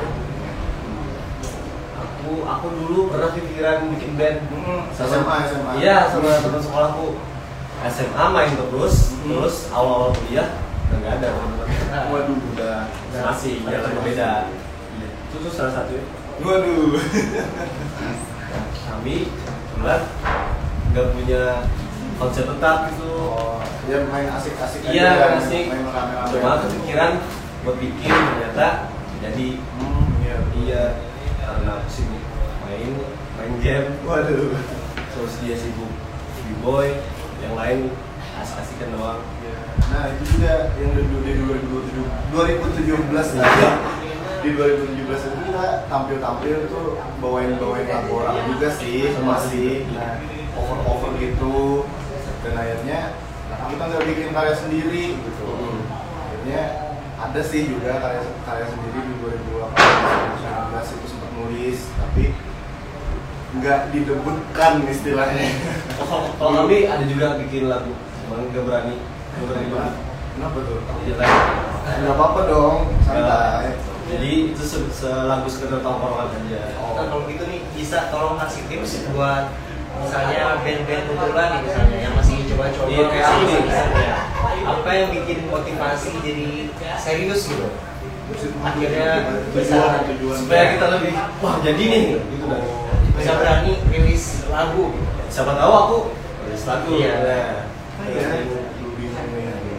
Aku 2.20 2.44
aku 2.44 2.66
dulu 2.70 3.08
pernah 3.08 3.32
kepikiran 3.32 3.88
bikin 3.90 4.12
band 4.14 4.38
Hmm, 4.50 4.84
SMA 4.92 5.16
SMA 5.46 5.72
Iya 5.78 6.04
sama 6.06 6.36
teman 6.36 6.60
sekolahku 6.60 7.06
SMA 7.82 8.24
main 8.30 8.52
terus, 8.52 8.96
Hmm. 9.16 9.32
terus 9.32 9.56
awal-awal 9.70 10.12
kuliah 10.14 10.52
udah 10.84 10.96
nggak 10.98 11.14
ada 11.16 11.28
waduh 12.06 12.36
udah 12.52 12.76
Masih 13.10 13.64
jalan 13.64 13.90
berbeda. 13.94 14.30
Iya. 14.92 15.08
Itu 15.24 15.36
tuh 15.40 15.50
salah 15.50 15.72
satu 15.74 15.92
ya. 15.94 16.04
waduh 16.38 16.92
Nah, 18.42 18.64
kami 18.90 19.32
kebetulan 19.70 20.00
nggak 20.90 21.06
punya 21.14 21.42
konsep 22.16 22.44
tetap 22.44 22.76
gitu. 22.86 23.08
oh 23.30 23.56
ya 23.86 24.04
main 24.04 24.28
asik-asik 24.28 24.80
Iya, 24.84 25.08
main- 25.16 25.40
asik. 25.40 25.64
main 25.68 25.84
rame-rame 25.86 26.28
Cuma 26.30 26.60
kepikiran 26.60 27.12
buat 27.60 27.76
bikin 27.76 28.12
ternyata 28.12 28.68
jadi 29.18 29.46
hmm, 29.56 30.04
iya 30.20 30.36
iya 30.58 30.82
karena 31.40 31.70
aku 31.76 31.88
sibuk 31.88 32.22
main 32.62 32.92
main 33.34 33.49
game 33.60 33.88
waduh. 34.08 34.56
Terus 35.12 35.34
dia 35.44 35.56
sibuk 35.56 35.92
b-boy 36.48 36.96
yang 37.44 37.54
lain 37.54 37.92
asik-asikan 38.40 38.88
doang. 38.96 39.20
Nah 39.92 40.04
itu 40.16 40.22
juga 40.36 40.72
yang 40.80 40.92
di 40.96 41.02
di 41.04 41.32
2017 41.44 42.32
2017 42.32 43.36
tadi 43.36 43.68
di 44.40 44.50
2017 44.56 44.96
itu 45.04 45.38
kita 45.52 45.84
tampil-tampil 45.92 46.56
tuh 46.72 46.96
bawain 47.20 47.60
bawain 47.60 47.84
lagu 47.84 48.10
orang 48.24 48.40
juga 48.56 48.68
sih 48.80 49.12
masih. 49.20 49.84
nah, 49.92 50.16
cover 50.56 51.12
gitu. 51.20 51.84
Dan 52.40 52.56
akhirnya 52.56 53.12
kita 53.68 53.82
nggak 53.84 54.04
bikin 54.08 54.28
karya 54.32 54.54
sendiri 54.56 55.04
gitu. 55.20 55.44
Hmm. 55.44 55.84
akhirnya 56.24 56.62
ada 57.20 57.40
sih 57.44 57.68
juga 57.68 58.00
karya 58.00 58.24
karya 58.48 58.66
sendiri 58.72 59.00
di 59.04 59.14
2018 59.20 59.76
2019 60.80 60.96
itu 60.96 61.06
sempat 61.12 61.30
nulis. 61.36 61.78
Tapi 62.00 62.24
nggak 63.52 63.90
didebutkan 63.90 64.72
istilahnya 64.86 65.46
Oh, 66.00 66.26
kalau 66.32 66.64
kami 66.64 66.86
ada 66.86 67.04
juga 67.04 67.36
bikin 67.36 67.66
lagu, 67.66 67.92
cuman 68.24 68.48
nggak 68.48 68.64
berani, 68.64 68.94
nggak 69.30 69.44
berani 69.44 69.68
banget. 69.68 69.94
kenapa 70.32 70.58
tuh 70.60 70.78
Iya 71.00 71.14
lah. 71.14 71.28
nggak 71.92 72.14
apa-apa 72.14 72.40
dong 72.46 72.76
santai 73.00 73.68
Jadi 74.06 74.30
itu 74.50 74.58
se- 74.60 74.90
selagu 74.90 75.46
sekedar 75.46 75.78
tongkrongan 75.80 76.30
aja. 76.32 76.62
Nah, 76.74 77.06
kalau 77.06 77.26
gitu 77.26 77.46
nih 77.46 77.62
bisa 77.70 78.10
tolong 78.10 78.34
kasih 78.36 78.66
tips 78.66 79.06
buat 79.08 79.54
misalnya 79.96 80.58
band-band 80.60 81.04
pemula 81.06 81.44
nih 81.48 81.60
misalnya 81.62 81.98
yang 82.00 82.14
masih 82.16 82.36
coba-coba 82.48 82.88
Iya, 82.88 83.04
kayak 83.06 83.26
aku 83.28 83.40
nih. 83.44 83.58
misalnya. 83.62 84.14
apa 84.60 84.90
yang 84.90 85.08
bikin 85.12 85.38
motivasi 85.46 86.10
jadi 86.20 86.48
serius 86.96 87.42
gitu 87.46 87.66
akhirnya 88.60 89.10
bisa 89.52 89.78
tujuan 90.06 90.36
Supaya 90.38 90.64
kita 90.74 90.86
lebih, 90.90 91.12
wah 91.38 91.56
jadi 91.60 91.82
nih, 91.84 92.02
gitu 92.16 92.46
kan. 92.46 92.62
Bisa 93.20 93.36
berani 93.36 93.72
rilis 93.92 94.48
lagu 94.48 94.96
Siapa 95.30 95.54
tahu 95.54 95.72
aku 95.72 95.98
nulis 96.42 96.66
lagu. 96.66 96.90
Iya. 96.98 97.14
Nah, 97.22 97.70
nih. 99.62 99.78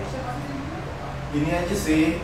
Ini 1.36 1.50
aja 1.52 1.76
sih 1.76 2.24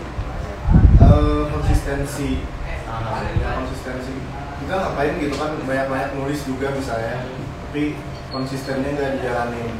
eh, 1.03 1.43
konsistensi. 1.51 2.39
Ya, 2.87 3.49
konsistensi. 3.59 4.15
Kita 4.63 4.73
ngapain 4.79 5.19
gitu 5.19 5.35
kan 5.35 5.59
banyak-banyak 5.59 6.15
nulis 6.15 6.39
juga 6.47 6.71
misalnya, 6.71 7.27
tapi 7.67 7.99
konsistennya 8.31 8.95
nggak 8.95 9.11
dijalanin. 9.19 9.75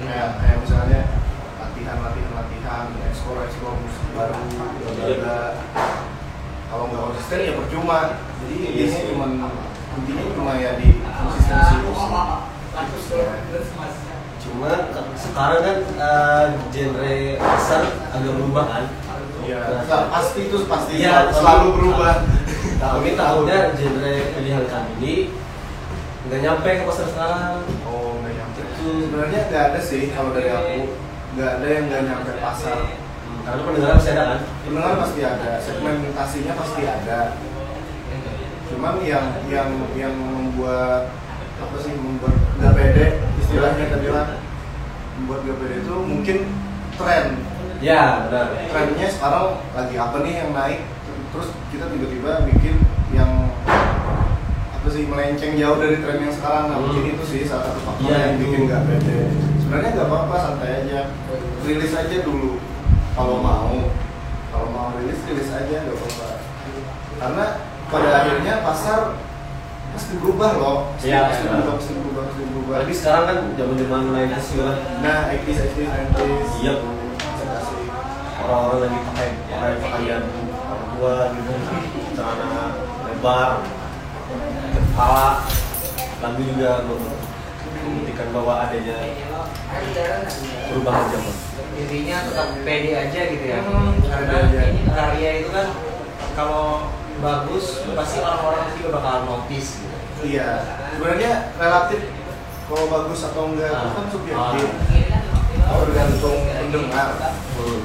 Kayak 0.00 0.40
kayak 0.40 0.58
misalnya 0.64 1.00
latihan 1.60 1.96
latihan 2.00 2.32
latihan, 2.40 2.84
eksplor 3.12 3.44
eksplor 3.44 3.76
musik 3.84 4.08
baru, 4.16 4.32
bla 4.32 4.66
bla 4.96 5.06
bla. 5.20 5.40
Kalau 6.72 6.84
nggak 6.88 7.04
konsisten 7.12 7.44
ya 7.44 7.52
percuma. 7.52 8.00
Jadi 8.40 8.56
sih. 8.88 9.12
cuma 9.12 9.28
intinya 9.96 10.24
cuma 10.36 10.52
ya 10.60 10.70
di 10.76 10.88
konsistensi. 11.00 11.76
Cuma 14.46 14.70
sekarang 15.18 15.60
kan 15.64 15.76
eh, 15.98 16.44
genre 16.70 17.16
besar 17.36 17.82
agak 18.14 18.32
berubah 18.36 18.64
kan. 18.68 18.84
Iya, 19.46 19.62
Nah, 19.86 20.10
pasti 20.10 20.50
itu 20.50 20.58
pasti 20.66 20.92
Iya, 21.02 21.30
selalu, 21.30 21.66
berubah. 21.78 22.14
Tapi 22.76 23.08
takutnya 23.14 23.58
genre 23.78 24.12
pilihan 24.34 24.64
kami 24.66 24.90
ini 25.00 25.14
nggak 26.26 26.40
nyampe 26.42 26.68
ke 26.68 26.84
pasar 26.88 27.06
sekarang. 27.10 27.62
Oh, 27.86 28.18
nggak 28.22 28.32
nyampe. 28.34 28.60
Itu 28.64 28.86
Sebenarnya 29.06 29.40
nggak 29.50 29.64
ada 29.72 29.80
sih 29.80 30.10
kalau 30.10 30.34
dari 30.34 30.50
aku, 30.50 30.76
nggak 31.38 31.50
ada 31.60 31.66
yang 31.66 31.84
nggak 31.90 32.02
nyampe 32.06 32.30
pasar. 32.42 32.78
karena 33.46 33.62
pendengaran 33.62 33.94
masih 34.02 34.10
ada 34.10 34.24
kan. 34.26 34.40
Pendengar 34.66 34.94
pasti 34.98 35.20
ada, 35.22 35.50
segmentasinya 35.62 36.52
pasti 36.58 36.82
ada. 36.82 37.20
Cuman 38.66 38.98
yang 39.02 39.26
yang 39.46 39.68
yang 39.94 40.14
membuat 40.14 41.10
apa 41.56 41.76
sih 41.80 41.92
membuat 41.96 42.34
nggak 42.60 42.74
pede 42.76 43.06
istilahnya 43.40 43.84
tadi 43.88 44.08
lah 44.12 44.26
membuat 45.16 45.40
nggak 45.46 45.58
pede 45.62 45.74
itu 45.80 45.94
mungkin 45.94 46.36
tren. 46.96 47.26
Ya 47.76 48.24
benar. 48.28 48.56
trennya 48.72 49.08
sekarang 49.12 49.60
lagi 49.76 49.94
apa 50.00 50.16
nih 50.24 50.34
yang 50.40 50.50
naik 50.56 50.80
terus 51.28 51.52
kita 51.68 51.92
tiba-tiba 51.92 52.48
bikin 52.48 52.80
yang 53.12 53.52
apa 54.72 54.88
sih 54.88 55.04
melenceng 55.04 55.60
jauh 55.60 55.76
dari 55.76 56.00
tren 56.00 56.24
yang 56.24 56.34
sekarang. 56.34 56.64
Nah 56.72 56.76
Hmm. 56.80 56.84
mungkin 56.88 57.04
itu 57.12 57.24
sih 57.24 57.40
salah 57.44 57.68
satu 57.68 57.80
faktor 57.84 58.08
Iya, 58.08 58.16
yang 58.16 58.36
bikin 58.40 58.60
nggak 58.66 58.82
pede. 58.88 59.18
Sebenarnya 59.60 59.90
nggak 59.92 60.08
apa-apa 60.08 60.36
santai 60.40 60.70
aja. 60.84 61.00
Rilis 61.62 61.92
aja 61.92 62.16
dulu 62.24 62.56
kalau 63.12 63.36
mau. 63.44 63.76
Kalau 64.48 64.68
mau 64.72 64.88
rilis 64.96 65.20
rilis 65.28 65.50
aja 65.52 65.76
nggak 65.84 65.96
apa-apa. 65.96 66.28
Karena 67.16 67.46
pada 67.86 68.08
akhirnya 68.16 68.54
pasar 68.60 69.00
pasti 69.90 70.12
berubah 70.16 70.50
loh 70.54 70.76
pasti, 70.92 71.08
Iya, 71.08 71.20
pasti 71.24 71.42
iya. 71.42 71.50
berubah 71.54 71.74
pasti 71.74 71.92
berubah 71.94 72.22
pasti 72.26 72.42
berubah 72.44 72.74
Tapi 72.82 72.92
sekarang 72.92 73.24
kan 73.24 73.38
zaman 73.54 73.74
zaman 73.76 74.02
lain 74.12 74.28
juga 74.36 74.62
kan. 74.64 74.76
nah 75.00 75.18
80s 75.30 75.58
80s 75.72 75.90
90s 76.12 76.50
Iya. 76.58 76.74
kasih 77.46 77.82
orang-orang 78.38 78.80
lagi 78.82 78.98
pakai 79.02 79.28
pakai 79.46 79.72
pakaian 79.80 80.22
orang 80.66 80.88
tua 80.92 81.14
gitu, 81.30 81.52
celana 82.12 82.64
lebar, 83.06 83.50
kepala, 84.74 85.28
lagu 86.18 86.40
juga 86.42 86.70
membuktikan 87.76 88.28
bahwa 88.30 88.52
adanya 88.62 88.96
perubahan 90.66 91.04
zaman. 91.08 91.34
intinya 91.76 92.16
tetap 92.24 92.48
pede 92.64 92.90
aja 92.90 93.20
gitu 93.28 93.46
ya 93.46 93.58
Hmm, 93.60 93.92
karena 94.00 94.32
pede 94.34 94.56
aja. 94.56 94.62
ini 94.66 94.82
karya 94.88 95.30
itu 95.38 95.50
kan 95.50 95.66
kalau 96.32 96.88
bagus 97.18 97.64
pasti 97.88 98.18
orang-orang 98.18 98.72
juga 98.72 98.88
bakal 98.92 99.14
notice 99.24 99.70
gitu 99.78 99.94
Iya, 100.16 100.64
sebenarnya 100.90 101.32
relatif 101.54 102.00
kalau 102.66 102.88
bagus 102.88 103.20
atau 103.22 103.52
enggak 103.52 103.68
itu 103.70 103.90
kan 103.92 104.06
subjektif 104.08 104.68
Ah. 105.60 105.76
tergantung 105.76 106.38
pendengar 106.40 107.08
Hmm. 107.54 107.80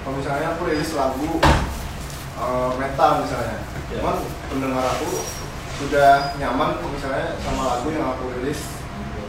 kalau 0.00 0.14
misalnya 0.16 0.46
aku 0.50 0.62
rilis 0.64 0.90
lagu 0.92 1.28
eh, 2.34 2.70
metal 2.74 3.10
misalnya 3.20 3.58
Ya. 3.84 4.00
cuman 4.00 4.16
pendengar 4.48 4.84
aku 4.90 5.22
sudah 5.76 6.10
nyaman 6.34 6.70
misalnya 6.88 7.36
sama 7.38 7.62
lagu 7.68 7.88
yang 7.90 8.06
aku 8.10 8.32
rilis 8.32 8.80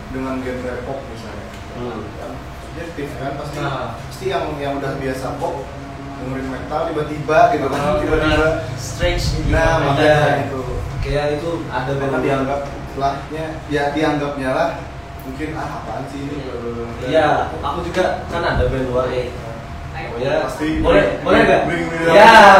dengan 0.09 0.39
genre 0.39 0.73
pop 0.85 0.99
misalnya 1.05 1.47
Hmm. 1.75 2.01
kan 2.15 2.31
subjektif 2.61 3.07
kan 3.19 3.33
pasti 3.35 3.57
Nah. 3.57 3.99
pasti 3.99 4.25
yang 4.27 4.45
yang 4.55 4.79
udah 4.79 4.95
biasa 4.95 5.37
pop 5.37 5.65
dengerin 6.15 6.47
metal 6.47 6.81
tiba-tiba 6.89 7.37
gitu 7.51 7.65
kan 7.67 7.79
Oh, 7.81 7.95
tiba-tiba 7.99 8.47
benar. 8.47 8.77
strange 8.79 9.23
gitu. 9.35 9.49
nah 9.51 9.59
Iya. 9.59 9.83
makanya 9.83 10.31
itu 10.47 10.61
Kayak 11.05 11.27
itu 11.37 11.49
ada 11.69 11.91
band 12.01 12.17
dianggap 12.25 12.61
lahnya 12.97 13.45
ya 13.69 13.83
dianggapnya 13.93 14.49
lah 14.57 14.69
mungkin 15.21 15.47
ah 15.53 15.69
apaan 15.81 16.03
sih 16.09 16.19
ini 16.25 16.37
Iya, 17.05 17.53
aku 17.61 17.85
juga 17.85 18.25
kan 18.25 18.41
ada 18.41 18.65
band 18.65 18.89
luar 18.89 19.05
nih. 19.13 19.29
Oh 19.95 20.19
ya, 20.19 20.43
Pasti. 20.43 20.83
boleh, 20.83 21.23
boleh 21.23 21.39
nggak? 21.45 21.61
Ya, 22.11 22.59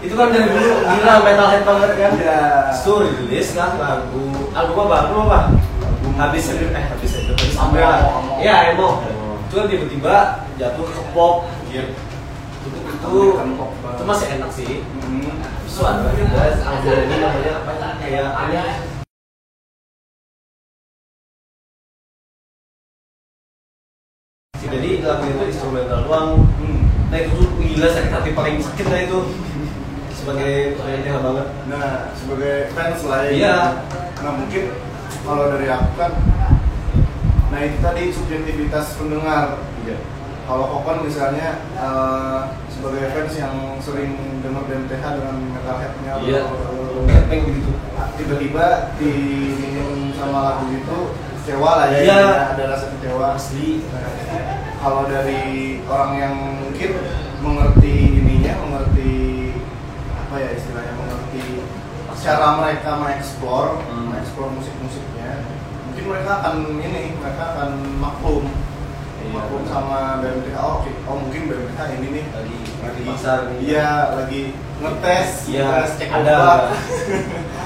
itu, 0.00 0.14
kan 0.16 0.28
dari 0.32 0.48
dulu 0.48 0.72
gila 0.88 1.14
metalhead 1.20 1.62
banget 1.68 1.90
kan. 2.00 2.12
Ya. 2.16 2.40
Itu 2.72 2.92
rilis 3.04 3.48
lah 3.56 3.76
lagu, 3.76 4.48
album 4.52 4.76
apa? 4.88 4.96
Album 5.04 5.18
apa? 5.28 5.40
Habis 6.16 6.44
itu, 6.52 6.64
eh 6.72 6.84
habis 6.88 7.12
itu, 7.12 7.32
habis 7.32 7.52
Emo, 7.56 7.64
Umbrella. 7.68 7.96
Emo. 8.08 8.38
Iya, 8.40 8.56
kan 9.52 9.66
tiba-tiba 9.68 10.14
jatuh 10.56 10.86
ke 10.86 11.02
pop. 11.12 11.34
Iya. 11.68 11.84
Itu, 13.04 13.36
itu, 13.36 14.04
masih 14.08 14.26
enak 14.40 14.50
sih. 14.56 14.80
Hmm. 14.80 15.36
Ada 15.74 16.08
juga 16.16 16.40
album 16.64 16.96
ini 17.04 17.16
namanya 17.20 17.52
apa? 17.60 17.72
Kayak 18.00 18.28
aneh. 18.32 18.72
Jadi 24.64 24.90
lagu 25.04 25.24
itu 25.28 25.44
instrumental 25.52 26.00
doang. 26.08 26.28
Hmm. 26.56 26.88
Nah 27.12 27.18
itu 27.20 27.36
tuh 27.36 27.48
gila 27.60 27.88
sakit 27.92 28.10
hati 28.10 28.30
paling 28.32 28.56
sakit 28.64 28.86
lah 28.88 29.00
itu 29.04 29.18
sebagai 30.16 30.54
penyanyi 30.80 31.10
banget. 31.20 31.48
Nah, 31.68 31.88
sebagai 32.16 32.54
fans 32.72 33.00
lah 33.04 33.20
ya. 33.28 33.32
Iya. 33.36 33.56
Nah, 34.24 34.32
mungkin 34.40 34.64
kalau 35.28 35.44
dari 35.52 35.68
aku 35.68 35.90
kan 36.00 36.12
nah 37.52 37.60
itu 37.62 37.76
tadi 37.84 38.02
subjektivitas 38.08 38.96
pendengar. 38.96 39.60
Iya. 39.84 40.00
Kalau 40.48 40.64
Kokon 40.72 41.04
misalnya 41.04 41.60
eh, 41.76 42.40
sebagai 42.84 43.16
fans 43.16 43.34
yang 43.40 43.56
sering 43.80 44.12
dengar 44.44 44.68
BMTH 44.68 45.00
dengan 45.16 45.36
metalheadnya 45.56 46.12
Iya. 46.20 46.44
atau- 46.44 47.08
gitu. 47.32 47.72
tiba-tiba 48.20 48.92
di 49.00 49.12
sama 50.12 50.38
lagu 50.44 50.68
itu 50.68 50.98
kecewa 51.40 51.70
lah 51.80 51.86
ya, 51.88 51.98
Iya. 52.04 52.12
intinya 52.12 52.44
ada 52.52 52.64
rasa 52.76 52.86
kecewa 52.92 53.24
Asli. 53.40 53.80
Nah, 53.88 54.04
kalau 54.84 55.08
dari 55.08 55.80
orang 55.88 56.12
yang 56.14 56.34
mungkin 56.60 56.90
mengerti 57.40 58.20
ininya, 58.20 58.52
mengerti 58.68 59.12
apa 60.12 60.34
ya 60.36 60.48
istilahnya, 60.52 60.92
mengerti 60.92 61.64
cara 62.20 62.48
mereka 62.60 62.90
mengeksplor, 63.00 63.80
Hmm. 63.80 64.12
mengeksplor 64.12 64.48
musik-musiknya, 64.52 65.40
mungkin 65.88 66.04
mereka 66.04 66.30
akan 66.38 66.54
ini, 66.78 67.16
mereka 67.16 67.42
akan 67.56 67.70
maklum. 67.96 68.44
Maklum 69.34 69.62
sama 69.66 70.22
BMTH. 70.22 70.56
Oh, 70.56 70.78
oke, 70.78 70.90
oh 71.04 71.16
mungkin 71.18 71.42
BMTH 71.50 71.80
ini 71.98 72.06
nih 72.10 72.24
Lagi 72.30 72.56
lagi 72.84 73.00
pasar. 73.04 73.38
Iya, 73.58 73.90
lagi 74.14 74.42
ngetes, 74.78 75.30
Iya. 75.50 75.64
ngetes 75.66 75.90
cek 75.98 76.08
Ada. 76.14 76.38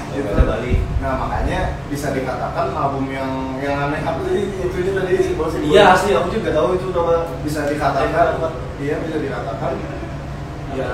Gitu. 0.09 0.25
gitu. 0.25 0.29
Ada 0.33 0.43
Bali. 0.43 0.73
Nah 0.99 1.13
makanya 1.15 1.59
bisa 1.87 2.11
dikatakan 2.11 2.73
album 2.73 3.05
yang 3.07 3.31
yang 3.61 3.77
aneh 3.87 4.01
apa 4.01 4.19
tadi 4.25 4.41
itu 4.51 4.91
tadi 4.91 5.11
si 5.21 5.31
bos 5.37 5.53
Iya 5.55 5.93
asli 5.93 6.11
aku 6.11 6.33
juga 6.33 6.49
tahu 6.51 6.75
itu 6.75 6.89
nama 6.89 7.15
bisa 7.45 7.69
dikatakan 7.69 8.35
iya 8.81 8.95
bisa 8.99 9.15
dikatakan 9.21 9.73
ya 10.73 10.89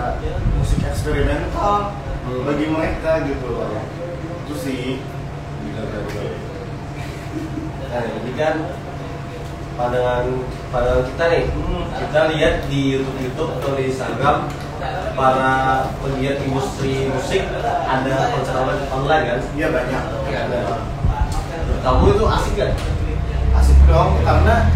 musik 0.54 0.84
eksperimental 0.84 1.95
Hmm. 2.26 2.41
bagi 2.41 2.65
mereka 2.65 3.21
gitu 3.21 3.54
loh 3.54 3.69
itu 4.45 4.56
sih 4.58 4.97
Gila, 5.62 5.82
gila, 5.86 6.00
gila. 6.10 6.34
Nah 7.86 8.02
ini 8.17 8.32
kan 8.34 8.56
pandangan 9.76 10.26
pandangan 10.72 11.04
kita 11.08 11.24
nih. 11.32 11.44
Hmm. 11.52 11.84
Kita 11.96 12.20
lihat 12.36 12.54
di 12.68 12.80
YouTube 12.96 13.18
YouTube 13.24 13.52
atau 13.60 13.72
di 13.80 13.84
Instagram 13.88 14.38
para 15.16 15.54
pegiat 16.04 16.44
industri 16.44 17.08
musik 17.08 17.48
ada 17.88 18.36
konser 18.36 18.56
online 18.92 19.24
kan? 19.32 19.40
iya 19.56 19.68
banyak 19.72 20.04
Ada. 20.28 20.60
Menurut 21.56 21.80
Kamu 21.82 22.04
itu 22.12 22.26
asik 22.28 22.54
gak? 22.60 22.72
asik 23.56 23.80
dong 23.88 24.20
karena 24.28 24.68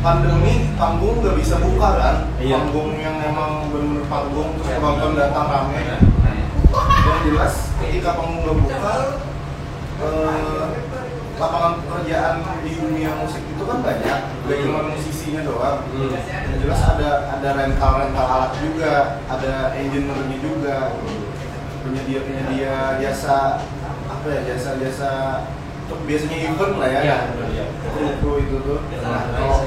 pandemi 0.00 0.70
panggung 0.78 1.18
nggak 1.20 1.36
bisa 1.42 1.58
buka 1.58 1.88
kan 1.98 2.16
Iya. 2.38 2.56
panggung 2.56 2.94
yang 2.96 3.18
emang 3.20 3.68
bener-bener 3.68 4.06
panggung 4.06 4.54
terus 4.56 4.70
penonton 4.78 5.12
datang 5.18 5.46
rame 5.50 5.78
yang 5.82 6.00
jelas 7.26 7.74
ketika 7.82 8.14
panggung 8.16 8.40
nggak 8.46 8.56
buka 8.64 8.94
eh, 10.00 10.64
lapangan 11.40 11.72
pekerjaan 11.80 12.34
di 12.60 12.72
dunia 12.76 13.10
musik 13.16 13.40
itu 13.40 13.62
kan 13.64 13.78
banyak 13.80 14.18
gak 14.44 14.56
Hmm. 14.60 14.64
cuma 14.68 14.80
musisinya 14.92 15.40
doang 15.42 15.78
Hmm. 15.88 16.12
yang 16.12 16.58
jelas 16.60 16.80
ada 16.84 17.10
ada 17.32 17.48
rental 17.56 17.92
rental 17.98 18.26
alat 18.28 18.52
juga 18.60 18.92
ada 19.24 19.54
engineer-nya 19.72 20.38
juga 20.38 20.76
penyedia 21.80 22.20
penyedia 22.22 22.74
jasa 23.00 23.64
apa 24.04 24.26
ya 24.28 24.40
jasa 24.44 24.76
jasa 24.76 25.12
untuk 25.88 26.04
biasanya 26.04 26.38
event 26.46 26.74
lah 26.76 26.88
ya 26.88 27.00
Iya, 27.02 27.18
iya. 27.48 27.64
kru 28.20 28.36
itu 28.38 28.56
tuh 28.60 28.78
nah, 29.00 29.32
kalau 29.32 29.58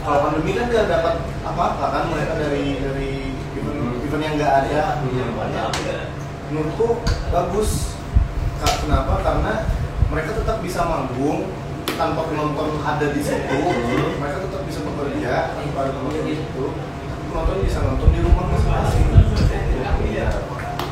kalau 0.00 0.18
pandemi 0.24 0.54
kan 0.54 0.66
nggak 0.66 0.86
dapat 0.88 1.14
apa-apa 1.44 1.84
kan 1.92 2.02
mereka 2.08 2.32
dari 2.40 2.80
dari 2.80 3.10
event 3.52 3.76
Hmm. 3.76 4.04
event 4.06 4.22
yang 4.24 4.34
nggak 4.34 4.52
ada 4.64 4.82
menurutku 6.48 6.88
bagus 7.28 7.98
kenapa 8.80 9.14
karena 9.20 9.52
mereka 10.06 10.30
tetap 10.34 10.56
bisa 10.60 10.80
manggung 10.82 11.50
tanpa 11.96 12.28
penonton 12.28 12.78
ada 12.78 13.06
di 13.08 13.20
situ 13.20 13.56
Hmm. 13.56 14.20
mereka 14.20 14.38
tetap 14.44 14.62
bisa 14.64 14.80
bekerja 14.82 15.32
tanpa 15.52 15.78
ada 15.80 15.92
penonton 15.92 16.22
di 16.22 16.34
situ 16.36 16.64
tapi 17.06 17.22
penonton 17.26 17.56
bisa 17.62 17.78
nonton 17.82 18.08
di 18.10 18.20
rumah 18.20 18.44
masing-masing 18.48 19.06
Iya. 20.06 20.28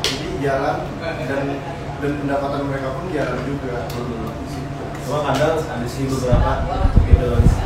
jadi 0.03 0.29
jalan 0.43 0.77
dan 1.01 1.43
dan 1.97 2.13
pendapatan 2.21 2.61
mereka 2.67 2.89
pun 2.93 3.05
jalan 3.09 3.39
juga 3.43 3.77
Hmm. 3.91 4.33
Cuma 5.05 5.21
kadang 5.23 5.61
ada 5.61 5.85
sih 5.85 6.09
beberapa 6.09 6.65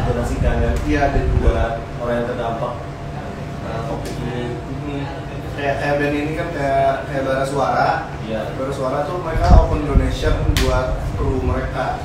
donasikan 0.03 0.55
kan 0.59 0.75
iya 0.85 1.01
ada 1.07 1.21
juga 1.23 1.79
orang 1.99 2.15
yang 2.17 2.27
terdampak 2.27 2.73
nah, 3.63 3.81
covid 3.87 4.15
ini. 4.19 4.43
Hmm. 4.59 5.05
kayak 5.55 5.75
kayak 5.79 5.95
band 5.99 6.15
ini 6.17 6.33
kan 6.35 6.49
kayak 6.51 6.93
kayak 7.07 7.23
bara 7.23 7.45
suara 7.45 7.89
Iya. 8.29 8.41
bara 8.55 8.69
suara 8.71 8.99
tuh 9.03 9.19
mereka 9.19 9.57
open 9.57 9.89
donation 9.89 10.35
buat 10.61 10.87
kru 11.17 11.41
mereka 11.41 11.97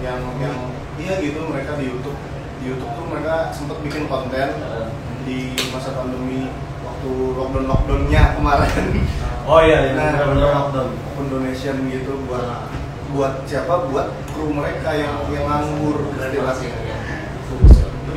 yang 0.00 0.18
yang 0.36 0.74
iya 0.96 1.22
gitu 1.22 1.38
mereka 1.44 1.78
di 1.78 1.86
YouTube 1.86 2.18
di 2.58 2.64
YouTube 2.66 2.92
tuh 2.92 3.06
mereka 3.06 3.54
sempat 3.54 3.78
bikin 3.80 4.06
konten 4.06 4.48
Nah. 4.58 4.90
di 5.22 5.54
masa 5.70 5.94
pandemi 5.94 6.50
waktu 6.82 7.10
lockdown 7.36 7.66
lockdownnya 7.66 8.22
kemarin 8.34 8.84
Oh 9.48 9.62
iya, 9.62 9.78
iya. 9.80 9.92
nah 9.94 10.08
benar-benar 10.18 10.50
lockdown. 10.66 10.88
open 11.08 11.26
donation 11.30 11.76
gitu 11.88 12.12
buat 12.26 12.68
buat 13.08 13.34
siapa 13.46 13.88
buat 13.88 14.10
kru 14.28 14.50
mereka 14.50 14.92
yang 14.92 15.14
yang 15.30 15.46
nganggur 15.46 16.10
istilahnya 16.12 16.66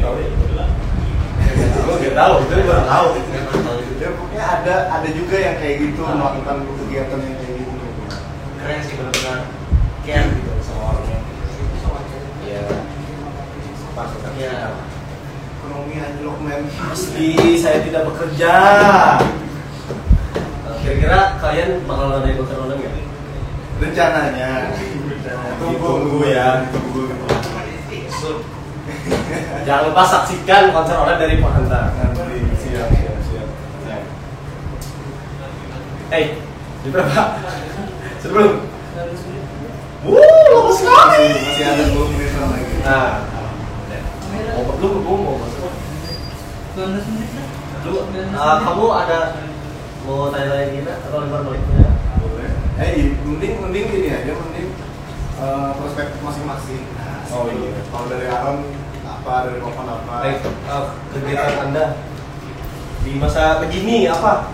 Tahu 0.01 0.17
ya? 0.17 0.29
Gue 1.81 1.93
nggak 1.93 2.15
tahu, 2.15 2.33
itu 2.41 2.63
baru 2.63 2.83
tahu. 2.83 3.07
ya 4.01 4.09
pokoknya 4.11 4.43
ada 4.43 4.75
ada 4.89 5.09
juga 5.13 5.37
yang 5.37 5.55
kayak 5.61 5.75
gitu 5.77 6.01
melakukan 6.01 6.57
kegiatan 6.65 7.19
yang 7.21 7.35
kayak 7.37 7.50
keren 8.61 8.79
sih 8.79 8.93
benar-benar 8.93 9.39
care 10.03 10.29
gitu 10.29 10.51
sama 10.61 10.81
orangnya 10.93 11.19
Iya. 12.41 12.63
Pas 13.91 14.09
Iya. 14.33 14.59
ekonomi 15.55 15.95
anjlok 15.95 16.37
men 16.41 16.61
Asli, 16.83 17.31
saya 17.55 17.79
tidak 17.81 18.05
bekerja. 18.07 18.53
Kira-kira 20.81 21.37
kalian 21.37 21.85
bakal 21.85 22.05
ngadain 22.09 22.35
konser 22.35 22.57
online 22.57 22.81
nggak? 22.81 22.95
rencananya 23.81 24.51
Tunggu 25.57 26.21
ya. 26.23 26.65
tunggu 26.69 27.01
Jangan 29.61 29.83
lupa 29.87 30.03
saksikan 30.03 30.69
konser 30.69 30.97
online 30.97 31.17
dari 31.19 31.35
Pengantar. 31.37 31.93
nanti 31.93 32.37
siap 32.57 32.89
siap 32.91 33.17
siap 33.23 33.47
Hey, 36.09 36.35
di 36.81 36.89
berapa? 36.89 37.23
Sebelum. 38.21 38.53
Wuh, 40.05 40.45
lama 40.53 40.71
sekali. 40.77 41.25
masih, 41.41 41.65
ada 41.65 41.83
20 41.89 42.17
menit 42.17 42.33
lagi 42.37 42.75
Nah, 42.81 43.09
mau 44.57 44.73
lu 44.77 44.89
lu 45.01 45.13
mau 45.25 45.35
masuk? 45.41 45.73
Lu, 47.81 47.93
uh, 47.97 48.57
kamu 48.61 48.85
ada 48.93 49.19
mau 50.05 50.29
tanya-tanya 50.33 50.65
kita 50.73 50.93
atau 51.05 51.21
lempar 51.21 51.41
balik? 51.45 51.61
boleh 52.21 52.49
eh 52.81 52.89
iya, 52.97 53.05
mending 53.25 53.53
mending 53.61 53.85
gini 53.89 54.09
aja 54.09 54.31
mending 54.33 54.69
eh, 55.41 55.69
perspektif 55.77 56.19
masing-masing 56.21 56.85
Oh 57.31 57.47
iya. 57.47 57.79
Kalau 57.87 58.05
dari 58.11 58.25
Aaron 58.27 58.57
apa 59.07 59.33
dari 59.47 59.59
Ovan 59.63 59.87
apa? 59.87 60.15
Baik, 60.25 60.45
eh, 60.45 60.85
kegiatan 61.15 61.53
anda 61.69 61.85
di 63.01 63.11
masa 63.17 63.61
begini 63.61 64.09
apa? 64.09 64.49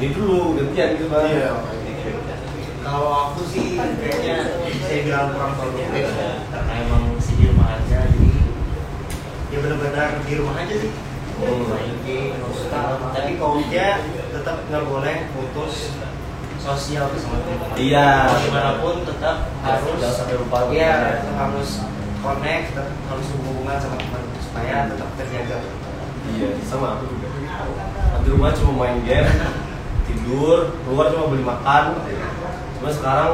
ini 0.00 0.16
dulu 0.16 0.56
gantian 0.56 0.96
gitu 0.96 1.12
bang. 1.12 1.28
Iya. 1.28 1.50
Kalau 2.90 3.30
aku 3.30 3.46
sih 3.46 3.78
kayaknya 3.78 4.66
saya 4.82 4.98
bilang 5.06 5.30
kurang 5.30 5.54
produktif 5.54 6.10
ya, 6.10 6.42
karena 6.50 6.72
emang 6.82 7.14
masih 7.14 7.34
di 7.38 7.44
rumah 7.46 7.78
aja 7.78 7.98
jadi 8.02 8.30
ya 9.54 9.58
benar-benar 9.62 10.08
di 10.26 10.34
rumah 10.34 10.58
aja 10.58 10.74
sih. 10.74 10.92
Game, 12.02 12.34
nonton. 12.42 13.14
Tapi 13.14 13.38
kalau 13.38 13.62
dia 13.70 14.02
tetap 14.34 14.66
nggak 14.66 14.84
boleh 14.90 15.30
putus 15.30 15.94
sosial 16.58 17.08
sama 17.14 17.38
teman-teman. 17.46 17.78
Iya. 17.78 18.10
Mau 18.26 18.42
Di 18.42 18.50
mana 18.50 18.72
pun 18.82 18.94
tetap 19.06 19.36
harus 19.62 19.96
Jangan 19.96 20.16
sampai 20.18 20.36
lupa. 20.36 20.58
Iya, 20.74 20.92
tetap 21.22 21.36
harus 21.38 21.70
connect, 22.20 22.64
tetap 22.74 22.88
harus 23.06 23.26
hubungan 23.38 23.76
sama 23.78 23.96
teman 24.02 24.22
supaya 24.42 24.74
tetap 24.90 25.08
terjaga. 25.14 25.58
Iya, 26.34 26.48
sama 26.66 26.98
aku 26.98 27.04
juga. 27.14 27.28
Di 28.20 28.28
rumah 28.28 28.50
cuma 28.52 28.72
main 28.84 28.98
game, 29.06 29.30
tidur, 30.10 30.74
keluar 30.84 31.06
cuma 31.14 31.30
beli 31.32 31.44
makan. 31.46 31.84
Cuma 32.80 32.90
sekarang, 32.90 33.32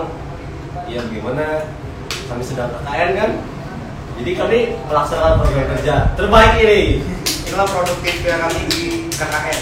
ya 0.87 1.01
gimana? 1.07 1.71
Kami 2.27 2.43
sedang 2.43 2.75
KKN 2.75 3.11
kan? 3.15 3.31
Jadi 4.17 4.31
kami 4.35 4.59
melaksanakan 4.85 5.35
program 5.39 5.67
kerja 5.71 5.95
terbaik 6.15 6.53
ini. 6.59 6.81
Inilah 7.47 7.69
produktifnya 7.69 8.43
kami 8.43 8.61
di 8.67 8.83
KKN. 9.15 9.61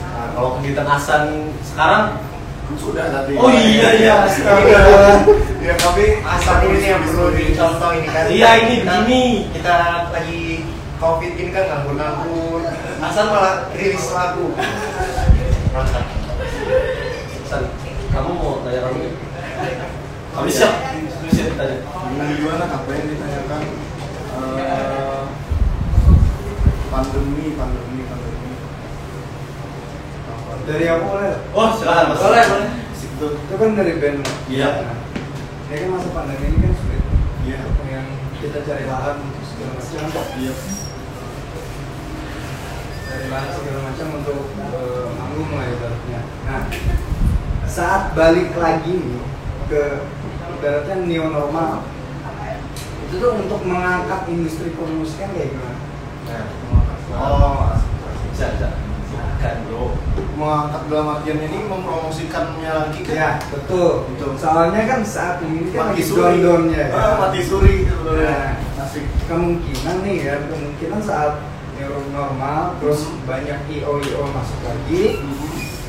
Nah, 0.00 0.26
kalau 0.32 0.56
kegiatan 0.56 0.88
Asan 0.88 1.24
sekarang, 1.60 2.16
Sudah 2.80 3.06
tadi. 3.14 3.38
oh 3.38 3.46
iya 3.46 3.94
iya, 3.94 4.14
astaga. 4.26 5.22
Ya 5.62 5.74
kami 5.78 6.18
Asal 6.18 6.66
ini 6.66 6.82
yang 6.82 7.04
perlu 7.04 7.30
dicontoh 7.30 7.94
ini 7.94 8.08
kan. 8.10 8.26
Iya, 8.26 8.50
ini 8.58 8.74
Kita- 8.82 8.90
begini. 9.06 9.24
Kita 9.54 9.74
lagi 10.10 10.42
covid 10.98 11.32
ini 11.36 11.50
kan 11.52 11.64
nganggur-nganggur. 11.70 12.60
Asal 12.98 13.24
malah 13.30 13.70
rilis 13.70 14.08
lagu. 14.10 14.50
Mantap. 15.70 16.04
San, 17.46 17.62
kamu 18.10 18.30
mau 18.34 18.58
tanya 18.66 18.80
kamu? 18.82 19.14
Kami 20.36 20.52
siap, 20.52 20.68
Kami 20.68 21.30
siap. 21.32 21.56
Bingung 21.56 22.36
gimana 22.36 22.68
apa 22.68 22.90
yang 22.92 23.08
ditanyakan? 23.08 23.62
Eh, 24.36 25.22
pandemi, 26.92 27.56
pandemi, 27.56 28.00
pandemi. 28.04 28.52
Apa? 30.28 30.52
Dari 30.68 30.84
aku 30.92 31.04
boleh? 31.08 31.40
Oh 31.56 31.68
silakan 31.80 32.04
mas. 32.12 32.20
Boleh, 32.20 32.44
boleh. 32.52 32.70
Situ. 32.92 33.26
Itu 33.32 33.54
kan 33.56 33.70
dari 33.80 33.96
band. 33.96 34.20
Iya. 34.52 34.68
Nah, 34.84 34.98
Ini 35.72 35.74
kan 35.80 35.88
masa 35.96 36.08
pandemi 36.12 36.44
ini 36.52 36.58
kan 36.68 36.72
sulit. 36.84 37.02
Iya. 37.48 37.58
Yang 37.88 38.06
kita 38.44 38.58
cari 38.68 38.84
lahan 38.84 39.16
untuk 39.24 39.44
segala 39.48 39.72
macam. 39.72 40.26
Iya. 40.36 40.52
Cari 43.08 43.26
lahan 43.32 43.50
segala 43.56 43.78
macam 43.88 44.06
untuk 44.20 44.40
eh, 44.52 45.06
manggung 45.16 45.48
lah 45.56 45.64
ibaratnya. 45.64 46.20
Nah, 46.44 46.62
saat 47.64 48.12
balik 48.12 48.52
lagi 48.60 49.00
nih 49.00 49.24
ke 49.66 49.82
ibaratnya 50.56 50.96
new 51.04 51.24
normal 51.28 51.84
itu 53.06 53.22
tuh 53.22 53.32
untuk 53.38 53.60
mengangkat 53.62 54.26
industri 54.26 54.74
permusikan 54.74 55.30
kayak 55.30 55.54
gimana? 55.54 55.78
Nah, 56.26 56.44
Oh, 57.16 57.70
bisa 58.34 58.50
bisa. 58.58 58.68
Silakan 59.06 59.56
bro. 59.70 59.94
mengangkat 60.34 60.82
dalam 60.90 61.14
artian 61.14 61.38
ini 61.38 61.70
mempromosikannya 61.70 62.66
lagi 62.66 63.00
kan? 63.06 63.14
Ya, 63.14 63.30
betul. 63.46 64.10
Betul. 64.10 64.34
Soalnya 64.34 64.82
kan 64.90 65.00
saat 65.06 65.38
ini 65.46 65.70
kan 65.70 65.94
Mati 65.94 66.02
lagi 66.02 66.02
suri. 66.02 66.20
down-downnya 66.42 66.82
ya. 66.82 66.88
Ah, 66.92 67.14
mati 67.22 67.40
suri 67.46 67.86
sebenarnya. 67.86 68.26
Nah. 68.26 68.82
Asik. 68.84 69.04
kemungkinan 69.30 69.96
nih 70.02 70.16
ya 70.26 70.34
kemungkinan 70.50 71.00
saat 71.00 71.32
normal 72.10 72.74
terus 72.80 73.04
banyak 73.28 73.60
io 73.68 74.00
io 74.00 74.22
masuk 74.32 74.60
lagi 74.64 75.20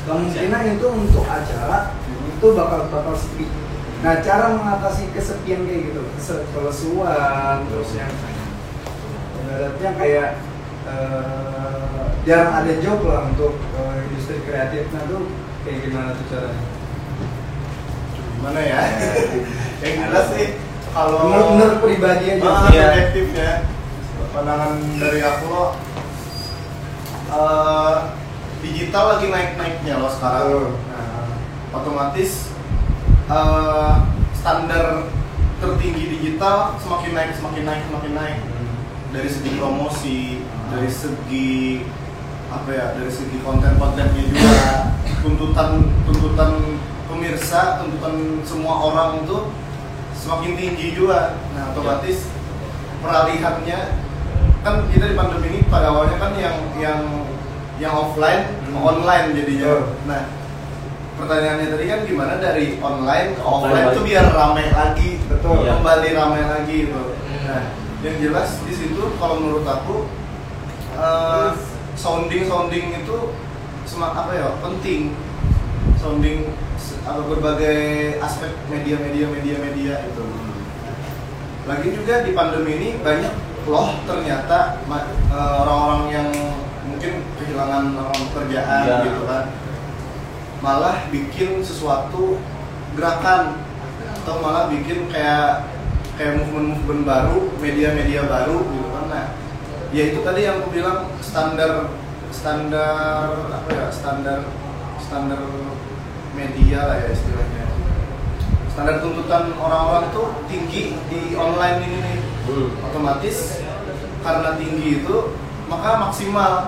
kemungkinan 0.04 0.62
itu 0.76 0.86
untuk 0.86 1.24
acara 1.24 1.96
itu 2.06 2.46
bakal 2.52 2.80
bakal 2.92 3.14
sepi 3.16 3.48
nah 3.98 4.14
cara 4.22 4.54
mengatasi 4.54 5.10
kesepian 5.10 5.66
kayak 5.66 5.90
gitu 5.90 6.02
kelesuan 6.54 7.66
terus 7.66 7.90
yang 7.98 8.12
ibaratnya 9.42 9.90
kayak 9.98 10.28
eh, 10.86 12.04
jarang 12.22 12.52
ada 12.62 12.72
job 12.78 13.02
lah 13.02 13.26
untuk 13.34 13.58
eh, 13.58 13.96
industri 14.06 14.38
kreatifnya 14.46 15.02
tuh 15.10 15.26
kayak 15.66 15.78
gimana 15.88 16.14
tuh 16.14 16.26
caranya 16.30 16.64
Gimana 18.38 18.60
ya? 18.62 18.80
yang 19.82 19.94
jelas 20.06 20.26
sih 20.30 20.48
kalau 20.94 21.26
menurut 21.26 21.48
menurut 21.58 21.76
pribadi 21.82 22.38
aja 22.38 22.46
Ah, 22.46 22.70
subjektif 22.70 23.26
ya. 23.34 23.66
Pandangan 24.30 24.78
dari 24.94 25.20
aku 25.26 25.44
loh 25.50 25.70
eh, 27.34 27.96
digital 28.62 29.04
lagi 29.18 29.26
naik-naiknya 29.30 29.98
loh 29.98 30.10
sekarang. 30.10 30.70
Nah, 30.86 31.34
otomatis 31.74 32.54
eh, 33.28 33.92
standar 34.32 35.08
tertinggi 35.58 36.04
digital 36.18 36.78
semakin 36.80 37.12
naik, 37.14 37.32
semakin 37.36 37.64
naik, 37.66 37.82
semakin 37.90 38.12
naik. 38.14 38.38
Dari 39.08 39.28
segi 39.28 39.50
promosi, 39.56 40.44
dari 40.68 40.90
segi 40.92 41.82
apa 42.48 42.68
ya, 42.72 42.86
dari 42.96 43.12
segi 43.12 43.40
konten-kontennya 43.44 44.24
juga, 44.24 44.64
tuntutan 45.24 45.84
tuntutan 46.08 46.80
pemirsa, 47.08 47.80
tuntutan 47.84 48.44
semua 48.44 48.74
orang 48.88 49.24
itu 49.24 49.52
semakin 50.16 50.52
tinggi 50.56 50.86
juga. 50.96 51.36
Nah, 51.56 51.72
otomatis 51.72 52.28
peralihannya 53.00 53.78
kan 54.60 54.74
kita 54.90 55.04
di 55.08 55.16
pandemi 55.16 55.46
ini 55.54 55.60
pada 55.70 55.94
awalnya 55.94 56.16
kan 56.18 56.32
yang 56.36 56.56
yang 56.76 57.00
yang 57.78 57.94
offline 57.94 58.58
Hmm. 58.68 58.84
online 58.84 59.32
jadinya. 59.32 59.88
Nah, 60.04 60.22
pertanyaannya 61.18 61.66
tadi 61.68 61.84
kan 61.86 62.00
gimana 62.06 62.34
dari 62.38 62.78
online 62.78 63.34
ke 63.34 63.42
Offline 63.42 63.90
itu 63.90 64.00
biar 64.06 64.26
ramai 64.30 64.66
lagi, 64.70 65.10
Betul. 65.26 65.66
Iya. 65.66 65.70
kembali 65.76 66.08
ramai 66.14 66.42
lagi 66.42 66.76
itu. 66.86 67.02
Hmm. 67.02 67.42
Nah, 67.44 67.62
yang 67.98 68.16
jelas 68.22 68.62
di 68.62 68.72
situ 68.72 69.02
kalau 69.18 69.42
menurut 69.42 69.66
aku 69.66 70.06
eh, 70.94 71.50
sounding 71.98 72.46
sounding 72.46 72.94
itu 72.94 73.16
semak 73.82 74.14
apa 74.14 74.30
ya 74.32 74.48
penting 74.62 75.16
sounding 75.98 76.46
atau 77.02 77.22
berbagai 77.26 77.80
aspek 78.20 78.52
media 78.68 79.00
media 79.00 79.26
media 79.26 79.56
media 79.58 79.94
itu 80.06 80.24
lagi 81.66 81.88
juga 81.90 82.22
di 82.22 82.32
pandemi 82.32 82.78
ini 82.78 82.88
banyak 83.02 83.34
loh 83.66 83.98
ternyata 84.06 84.78
eh, 84.86 85.54
orang-orang 85.58 86.02
yang 86.08 86.28
mungkin 86.86 87.12
kehilangan 87.36 87.84
pekerjaan 88.30 88.82
Iya. 88.86 88.96
gitu 89.04 89.22
kan 89.26 89.44
malah 90.58 91.06
bikin 91.14 91.62
sesuatu 91.62 92.38
gerakan 92.98 93.62
atau 94.22 94.34
malah 94.42 94.66
bikin 94.68 95.06
kayak 95.08 95.70
kayak 96.18 96.42
movement-movement 96.42 97.06
baru, 97.06 97.38
media-media 97.62 98.26
baru 98.26 98.58
gitu 98.66 98.88
kan. 98.90 99.04
Nah, 99.06 99.26
ya 99.94 100.02
itu 100.10 100.18
tadi 100.26 100.44
yang 100.44 100.60
aku 100.60 100.74
bilang 100.74 101.06
standar 101.22 101.94
standar 102.34 103.48
apa 103.54 103.68
ya 103.70 103.86
standar 103.88 104.38
standar 104.98 105.40
media 106.34 106.90
lah 106.90 106.96
ya 107.00 107.08
istilahnya. 107.14 107.66
Standar 108.74 108.98
tuntutan 109.00 109.54
orang-orang 109.58 110.10
tuh 110.10 110.42
tinggi 110.50 110.98
di 111.06 111.38
online 111.38 111.78
ini 111.86 111.98
nih. 112.02 112.18
Hmm. 112.50 112.68
Otomatis 112.82 113.62
karena 114.26 114.58
tinggi 114.58 115.02
itu 115.02 115.16
maka 115.70 116.02
maksimal 116.02 116.66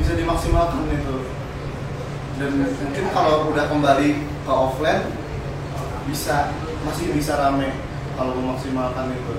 bisa 0.00 0.16
dimaksimalkan 0.16 0.88
itu. 0.88 1.21
Dan 2.42 2.58
mungkin 2.58 3.06
kalau 3.14 3.54
udah 3.54 3.70
kembali 3.70 4.08
ke 4.42 4.50
offline 4.50 5.06
bisa 6.10 6.50
masih 6.82 7.14
bisa 7.14 7.38
rame 7.38 7.70
kalau 8.18 8.34
memaksimalkan 8.34 9.14
itu. 9.14 9.34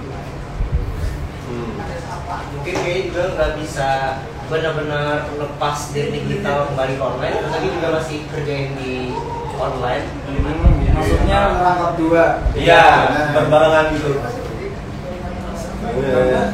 Hmm. 1.43 1.71
Mungkin 2.55 2.73
kayaknya 2.79 3.03
juga 3.11 3.23
nggak 3.35 3.51
bisa 3.59 3.89
benar-benar 4.47 5.27
lepas 5.35 5.91
dari 5.91 6.15
digital 6.23 6.71
kembali 6.71 6.93
ke 6.95 7.03
online. 7.03 7.35
Terus 7.43 7.51
lagi 7.51 7.67
juga 7.75 7.87
masih 7.99 8.17
kerjain 8.31 8.71
di 8.79 9.11
online. 9.59 10.05
maksudnya 10.93 11.39
merangkap 11.59 11.91
dua 11.99 12.25
Iya, 12.55 12.83
berbarengan 13.35 13.85
gitu. 13.97 14.11
Iya. 14.13 14.31
Eh, 15.43 15.55
sebenarnya 15.91 16.19
udah 16.23 16.45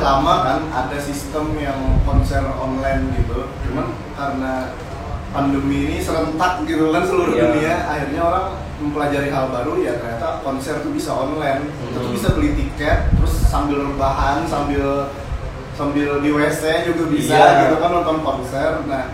lama 0.00 0.34
kan 0.42 0.58
ada 0.68 0.98
sistem 0.98 1.54
yang 1.54 1.76
konser 2.02 2.42
online 2.48 3.12
gitu. 3.14 3.46
Cuman 3.64 3.86
karena 4.14 4.72
pandemi 5.28 5.86
ini 5.86 5.96
serentak 5.98 6.64
gitu 6.64 6.88
kan 6.88 7.04
seluruh 7.04 7.32
Iya. 7.32 7.42
dunia, 7.46 7.74
akhirnya 7.84 8.22
orang 8.22 8.46
mempelajari 8.78 9.28
hal 9.28 9.50
baru 9.50 9.72
ya 9.78 9.92
ternyata 9.94 10.40
konser 10.40 10.80
tuh 10.80 10.90
bisa 10.90 11.10
online. 11.10 11.68
Hmm. 11.68 12.10
bisa 12.10 12.32
beli 12.32 12.54
tiket 12.54 13.10
terus 13.12 13.34
sambil 13.44 13.82
rebahan, 13.84 14.46
sambil 14.46 15.10
sambil 15.74 16.18
di 16.18 16.30
WC 16.30 16.62
juga 16.86 17.04
bisa 17.08 17.34
Iya. 17.34 17.60
gitu 17.64 17.74
kan 17.78 17.90
nonton 17.92 18.18
konser. 18.20 18.82
Nah, 18.84 19.04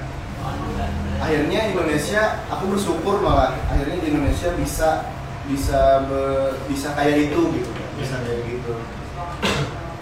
akhirnya 1.18 1.72
Indonesia 1.72 2.22
aku 2.46 2.64
bersyukur 2.70 3.20
malah 3.20 3.56
akhirnya 3.66 3.96
di 3.98 4.08
Indonesia 4.10 4.52
bisa 4.54 5.08
bisa 5.44 5.80
be- 6.08 6.56
bisa 6.66 6.92
kayak 6.94 7.28
itu 7.28 7.40
gitu 7.52 7.70
Bisa 7.94 8.16
kayak 8.20 8.40
gitu. 8.44 8.72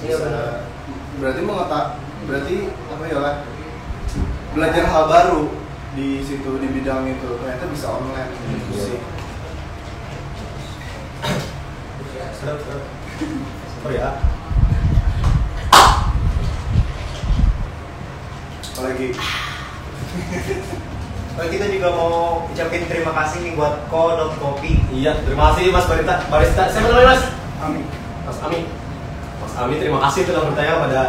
Iya, 0.02 0.16
benar. 0.18 0.66
berarti 1.22 1.40
mengotak 1.46 1.86
berarti 2.26 2.54
apa 2.90 3.04
ya 3.06 3.18
lah 3.22 3.34
belajar 4.52 4.84
hal 4.90 5.04
baru 5.06 5.42
di 5.92 6.24
situ 6.24 6.50
di 6.58 6.68
bidang 6.72 7.04
itu 7.06 7.28
ternyata 7.36 7.68
bisa 7.68 7.86
online 7.92 8.32
gitu 8.48 8.72
sih. 8.74 8.98
Oh 13.82 13.90
ya. 13.90 14.18
apalagi 18.72 19.14
Oh, 21.32 21.48
kita 21.48 21.64
juga 21.72 21.88
mau 21.96 22.44
ucapin 22.44 22.84
terima 22.84 23.16
kasih 23.16 23.40
nih 23.40 23.52
buat 23.56 23.88
ko.kopi. 23.88 24.84
Iya, 24.92 25.16
terima 25.24 25.48
kasih 25.54 25.72
Mas 25.72 25.88
Barista. 25.88 26.20
Barista, 26.28 26.68
siapa 26.68 26.92
namanya 26.92 27.16
Mas? 27.16 27.22
Amin. 27.64 27.84
Mas 28.28 28.38
Ami. 28.44 28.81
Mas 29.42 29.54
Ami, 29.58 29.74
terima 29.76 29.98
kasih 30.00 30.22
telah 30.24 30.46
bertanya 30.46 30.74
pada 30.78 31.02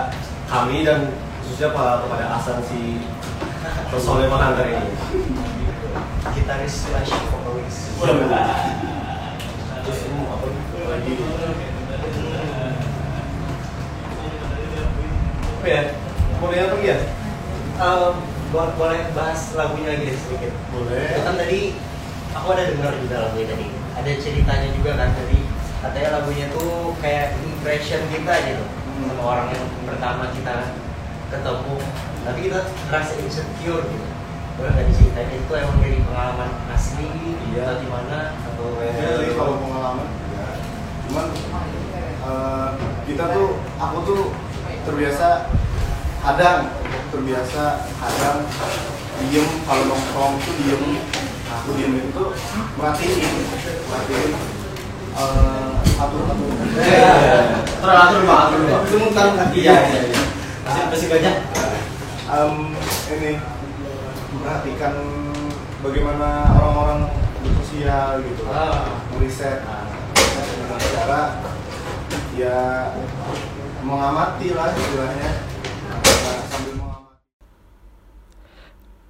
kami 0.50 0.82
dan 0.82 1.14
khususnya 1.42 1.70
pa- 1.72 2.02
kepada 2.02 2.26
Asan 2.34 2.58
si 2.66 2.98
personel 3.88 4.28
pengantar 4.28 4.66
ini. 4.66 4.90
Gitaris 6.34 6.74
slash 6.84 7.14
vokalis. 7.30 7.78
Terus 9.84 10.00
ini 10.08 10.20
apa 10.26 10.46
lagi? 10.90 11.14
Apa 15.54 15.68
ya? 15.68 15.82
Mau 16.42 16.50
lihat 16.52 16.68
apa 16.74 16.84
ya? 16.84 16.98
Um, 17.74 18.14
bo- 18.50 18.74
boleh 18.76 19.02
bahas 19.14 19.54
lagunya 19.54 19.94
lagi 19.96 20.04
deh 20.10 20.18
sedikit. 20.18 20.52
boleh 20.74 21.06
Itu 21.14 21.22
kan 21.24 21.36
tadi 21.38 21.60
aku 22.34 22.48
ada 22.52 22.64
dengar 22.68 22.94
juga 22.98 23.16
lagunya 23.30 23.48
tadi. 23.48 23.68
Ada 23.94 24.12
ceritanya 24.20 24.70
juga 24.74 24.92
kan 24.98 25.10
tadi. 25.14 25.40
Katanya 25.84 26.10
lagunya 26.16 26.48
tuh 26.50 26.96
kayak 27.04 27.36
impression 27.44 28.00
kita 28.08 28.34
gitu 28.48 28.64
Hmm. 28.94 29.10
sama 29.10 29.24
orang 29.26 29.48
yang 29.52 29.66
pertama 29.84 30.30
kita 30.32 30.72
ketemu. 31.28 31.76
Tapi 32.24 32.40
kita 32.46 32.60
ngerasa 32.88 33.12
insecure 33.20 33.84
gitu. 33.84 34.08
Boleh 34.54 34.70
nggak 34.70 34.86
diceritain 34.88 35.34
itu 35.34 35.52
emang 35.52 35.78
dari 35.82 35.98
pengalaman 36.00 36.52
asli 36.70 37.10
Iya. 37.52 37.66
atau 37.66 37.76
gimana 37.82 38.18
atau 38.38 38.66
ya 38.82 39.10
sih 39.18 39.34
kalau 39.34 39.58
pengalaman 39.60 40.08
ya. 40.30 40.46
cuman 41.06 41.26
eh, 42.24 42.70
kita 43.06 43.24
tuh 43.30 43.50
aku 43.78 43.98
tuh 44.06 44.22
terbiasa 44.86 45.50
kadang 46.22 46.60
terbiasa 47.10 47.64
kadang 47.98 48.38
diem 49.26 49.48
kalau 49.66 49.84
nongkrong 49.86 50.34
tuh 50.42 50.54
diem 50.62 50.84
nah, 51.46 51.62
aku 51.62 51.70
diem 51.78 51.94
itu 52.00 52.24
merhatiin 52.74 53.34
merhatiin 53.90 54.32
atur 55.14 56.22
atur 56.26 56.50
Iya. 56.74 57.14
Terus 57.80 57.96
atur 57.96 58.22
bang. 58.26 58.50
itu 58.54 58.96
Iya, 59.54 59.76
iya, 59.78 60.02
iya. 60.10 60.22
Masih 60.64 60.84
masih 60.90 61.08
banyak. 61.12 61.36
Em, 62.34 62.54
ini 63.14 63.32
memperhatikan 64.34 64.94
bagaimana 65.86 66.50
orang-orang 66.58 67.00
bersosial 67.44 68.24
gitu 68.26 68.42
Ah. 68.50 68.90
meriset 69.14 69.62
dengan 70.34 70.82
cara 70.82 71.22
ya 72.34 72.90
mengamati 73.86 74.56
lah 74.56 74.74
istilahnya 74.74 75.30
sambil 76.50 76.74
mengamati 76.82 77.22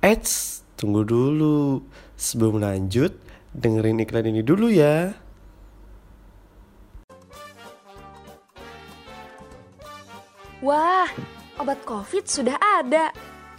Eits, 0.04 0.34
tunggu 0.76 1.08
dulu. 1.08 1.88
Sebelum 2.20 2.60
lanjut, 2.60 3.16
dengerin 3.56 4.04
iklan 4.04 4.28
ini 4.28 4.44
dulu 4.44 4.68
ya. 4.68 5.16
Wah, 10.64 11.12
obat 11.60 11.84
COVID 11.84 12.24
sudah 12.24 12.56
ada. 12.56 13.12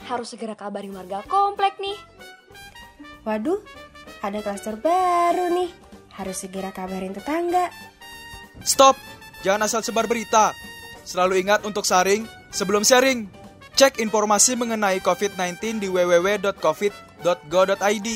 Harus 0.08 0.32
segera 0.32 0.56
kabarin 0.56 0.96
warga 0.96 1.20
komplek 1.28 1.76
nih. 1.76 2.00
Waduh, 3.28 3.60
ada 4.24 4.40
klaster 4.40 4.80
baru 4.80 5.52
nih. 5.52 5.68
Harus 6.16 6.40
segera 6.40 6.72
kabarin 6.72 7.12
tetangga. 7.12 7.68
Stop! 8.64 8.96
Jangan 9.44 9.68
asal 9.68 9.84
sebar 9.84 10.08
berita. 10.08 10.56
Selalu 11.04 11.44
ingat 11.44 11.68
untuk 11.68 11.84
saring 11.84 12.24
sebelum 12.48 12.88
sharing. 12.88 13.28
Cek 13.76 14.00
informasi 14.00 14.56
mengenai 14.56 15.04
COVID-19 15.04 15.84
di 15.84 15.92
www.covid.go.id. 15.92 18.08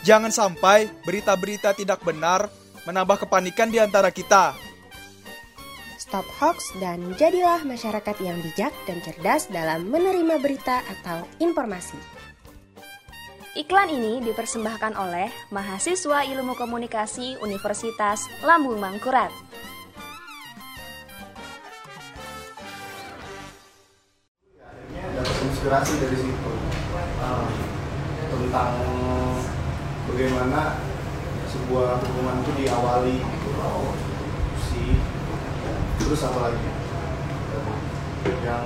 Jangan 0.00 0.32
sampai 0.32 0.88
berita-berita 1.04 1.76
tidak 1.76 2.00
benar 2.00 2.48
menambah 2.88 3.28
kepanikan 3.28 3.68
di 3.68 3.84
antara 3.84 4.08
kita. 4.08 4.56
Stop 6.14 6.30
hoax 6.38 6.70
dan 6.78 7.10
jadilah 7.18 7.66
masyarakat 7.66 8.14
yang 8.22 8.38
bijak 8.38 8.70
dan 8.86 9.02
cerdas 9.02 9.50
dalam 9.50 9.90
menerima 9.90 10.38
berita 10.38 10.78
atau 10.86 11.26
informasi. 11.42 11.98
Iklan 13.58 13.90
ini 13.90 14.22
dipersembahkan 14.22 14.94
oleh 14.94 15.26
mahasiswa 15.50 16.22
Ilmu 16.22 16.54
Komunikasi 16.54 17.42
Universitas 17.42 18.30
Lambung 18.46 18.78
Mangkurat. 18.78 19.34
dapat 24.94 25.36
inspirasi 25.50 25.98
dari 25.98 26.14
situ 26.14 26.50
Ah, 27.18 27.50
tentang 28.30 28.70
bagaimana 30.14 30.78
sebuah 31.50 31.98
hubungan 32.06 32.38
itu 32.46 32.50
diawali 32.62 33.18
gitu 33.18 33.50
terus 36.04 36.20
apa 36.28 36.38
lagi 36.52 36.68
yang 38.44 38.64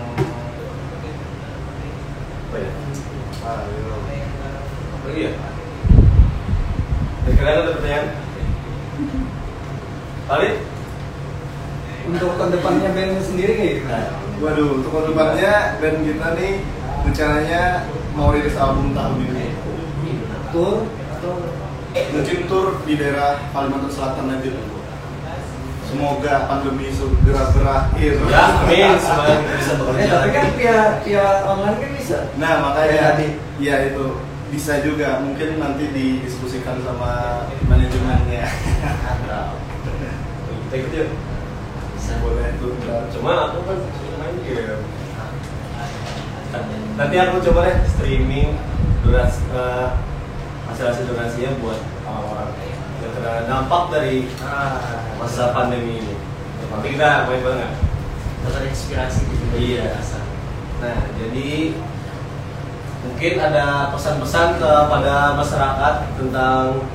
Apa 2.48 2.56
ya? 2.58 2.70
ah, 3.44 3.60
iya. 3.68 3.94
Apa 4.90 5.04
lagi 5.06 5.20
ya? 5.20 5.32
Dari 7.28 7.34
kalian 7.36 7.58
ada 7.60 7.72
pertanyaan? 7.76 8.06
Untuk 12.08 12.30
ke 12.40 12.44
depannya 12.56 12.88
band 12.96 13.20
sendiri 13.20 13.52
kayak 13.52 13.74
gimana? 13.84 14.08
Waduh, 14.40 14.68
untuk 14.80 14.90
ke 14.96 15.00
depannya 15.12 15.52
band 15.76 15.98
kita 16.08 16.28
nih 16.40 16.52
rencananya 17.04 17.62
mau 18.16 18.32
rilis 18.32 18.56
album 18.56 18.96
tahun 18.96 19.28
ini. 19.28 19.46
Tour 20.50 20.88
atau 20.88 21.32
Mungkin 21.88 22.38
tur 22.48 22.66
di 22.84 22.94
daerah 22.96 23.40
Kalimantan 23.52 23.92
Selatan 23.92 24.32
aja. 24.32 24.77
Semoga 25.88 26.44
pandemi 26.44 26.92
segera 26.92 27.48
berakhir. 27.56 28.20
Ya, 28.28 28.44
amin. 28.60 28.92
Semoga 29.00 29.40
bisa 29.56 29.72
bekerja. 29.80 30.04
Eh, 30.04 30.08
tapi 30.12 30.28
kan 30.36 30.46
via 30.60 30.78
via 31.00 31.26
online 31.48 31.76
kan 31.80 31.90
bisa. 31.96 32.18
Nah 32.36 32.52
makanya 32.60 33.16
tadi. 33.16 33.28
ya 33.58 33.88
itu 33.88 34.20
bisa 34.52 34.84
juga 34.84 35.24
mungkin 35.24 35.56
nanti 35.56 35.88
didiskusikan 35.88 36.84
sama 36.84 37.42
manajemennya. 37.72 38.44
Kita 40.68 40.74
ikut 40.76 40.92
yuk. 40.92 41.08
Bisa 41.96 42.12
boleh 42.20 42.52
tuh. 42.60 42.76
Cuma 43.16 43.48
aku 43.48 43.64
kan 43.64 43.78
main 44.20 44.36
game. 44.44 44.84
Nanti 47.00 47.16
aku 47.16 47.40
coba 47.48 47.64
deh 47.64 47.76
streaming 47.96 48.60
durasi 49.00 49.40
eh, 49.56 49.88
hasil-hasil 50.68 51.08
donasinya 51.08 51.56
buat 51.64 51.80
orang-orang 52.04 52.52
dampak 53.22 53.82
dari 53.92 54.28
Ah, 54.42 55.04
masa 55.18 55.50
pandemi 55.52 55.98
ini. 56.00 56.14
Nanti 56.68 56.88
kita 56.94 57.26
main 57.26 57.40
bareng 57.42 57.74
dapat 58.44 58.70
inspirasi 58.70 59.24
gitu 59.26 59.44
Iya. 59.56 59.98
Nah, 60.78 60.98
jadi 61.18 61.74
mungkin 63.02 63.34
ada 63.40 63.90
pesan-pesan 63.90 64.62
kepada 64.62 65.34
masyarakat 65.34 65.94
tentang 66.14 66.86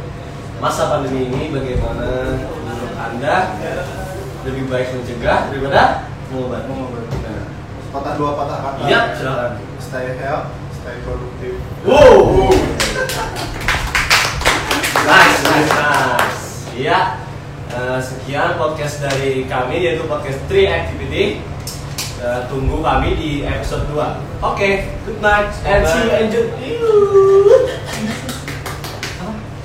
masa 0.64 0.88
pandemi 0.88 1.28
ini 1.28 1.52
bagaimana 1.52 2.40
menurut 2.40 2.94
Anda 2.96 3.60
lebih 4.48 4.72
baik 4.72 4.96
mencegah 4.96 5.52
daripada 5.52 6.08
mengobati. 6.32 6.68
Mengobati. 6.72 7.18
Nah, 7.24 7.44
Patah 7.94 8.14
dua 8.18 8.32
patah 8.34 8.58
kata. 8.58 8.80
Iya, 8.90 9.00
silakan. 9.14 9.52
Stay 9.78 10.18
health, 10.18 10.50
stay 10.74 10.98
produktif. 11.06 11.62
Wow. 11.86 12.50
Nice, 15.04 15.40
nice, 15.44 15.72
nice. 15.72 16.42
Iya. 16.74 17.00
eh, 17.74 18.00
sekian 18.00 18.56
podcast 18.56 19.02
dari 19.02 19.44
kami 19.46 19.82
yaitu 19.82 20.06
podcast 20.06 20.40
3 20.48 20.70
Activity. 20.70 21.42
Eh, 22.18 22.40
tunggu 22.48 22.80
kami 22.80 23.18
di 23.18 23.32
episode 23.44 23.84
2. 23.92 24.00
Oke, 24.42 24.70
good 25.04 25.20
night 25.20 25.52
and 25.66 25.84
see 25.84 26.06
you 26.06 26.14
enjoy. 26.14 26.46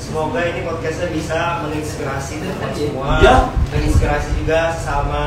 Semoga 0.00 0.40
ini 0.42 0.64
podcastnya 0.64 1.12
bisa 1.12 1.38
menginspirasi 1.62 2.40
teman 2.40 2.70
semua. 2.72 3.20
Iya. 3.20 3.34
Menginspirasi 3.70 4.28
juga 4.40 4.72
sama 4.74 5.24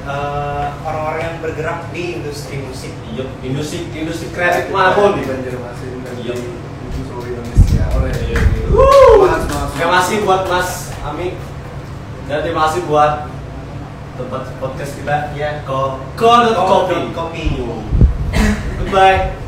eh, 0.00 0.66
orang-orang 0.80 1.22
yang 1.22 1.36
bergerak 1.42 1.80
di 1.92 2.22
industri 2.22 2.62
musik. 2.62 2.94
Iya, 3.12 3.28
industri 3.42 3.84
industri 3.92 4.32
kreatif 4.32 4.70
mana 4.72 4.96
pun. 4.96 5.18
di 5.18 5.26
Banjarmasin 5.26 5.92
dan 6.06 6.14
Iya. 6.16 6.34
di 6.38 6.46
di 6.88 7.00
seluruh 7.04 7.26
Indonesia. 7.26 7.84
Wuh. 7.90 7.98
Semangat, 8.00 8.78
semangat, 8.80 8.99
Terima 9.80 9.96
kasih 10.04 10.28
buat 10.28 10.44
Mas 10.44 10.92
Ami. 11.00 11.40
Dan 12.28 12.44
terima 12.44 12.68
kasih 12.68 12.84
buat 12.84 13.32
tempat 14.20 14.52
podcast 14.60 14.92
kita. 14.92 15.32
Ya. 15.32 15.64
Ko 15.64 15.96
Ko 16.20 16.44
Kopi. 16.52 17.16
Kopi. 17.16 17.16
Kopi. 17.16 17.46
Goodbye. 18.76 19.40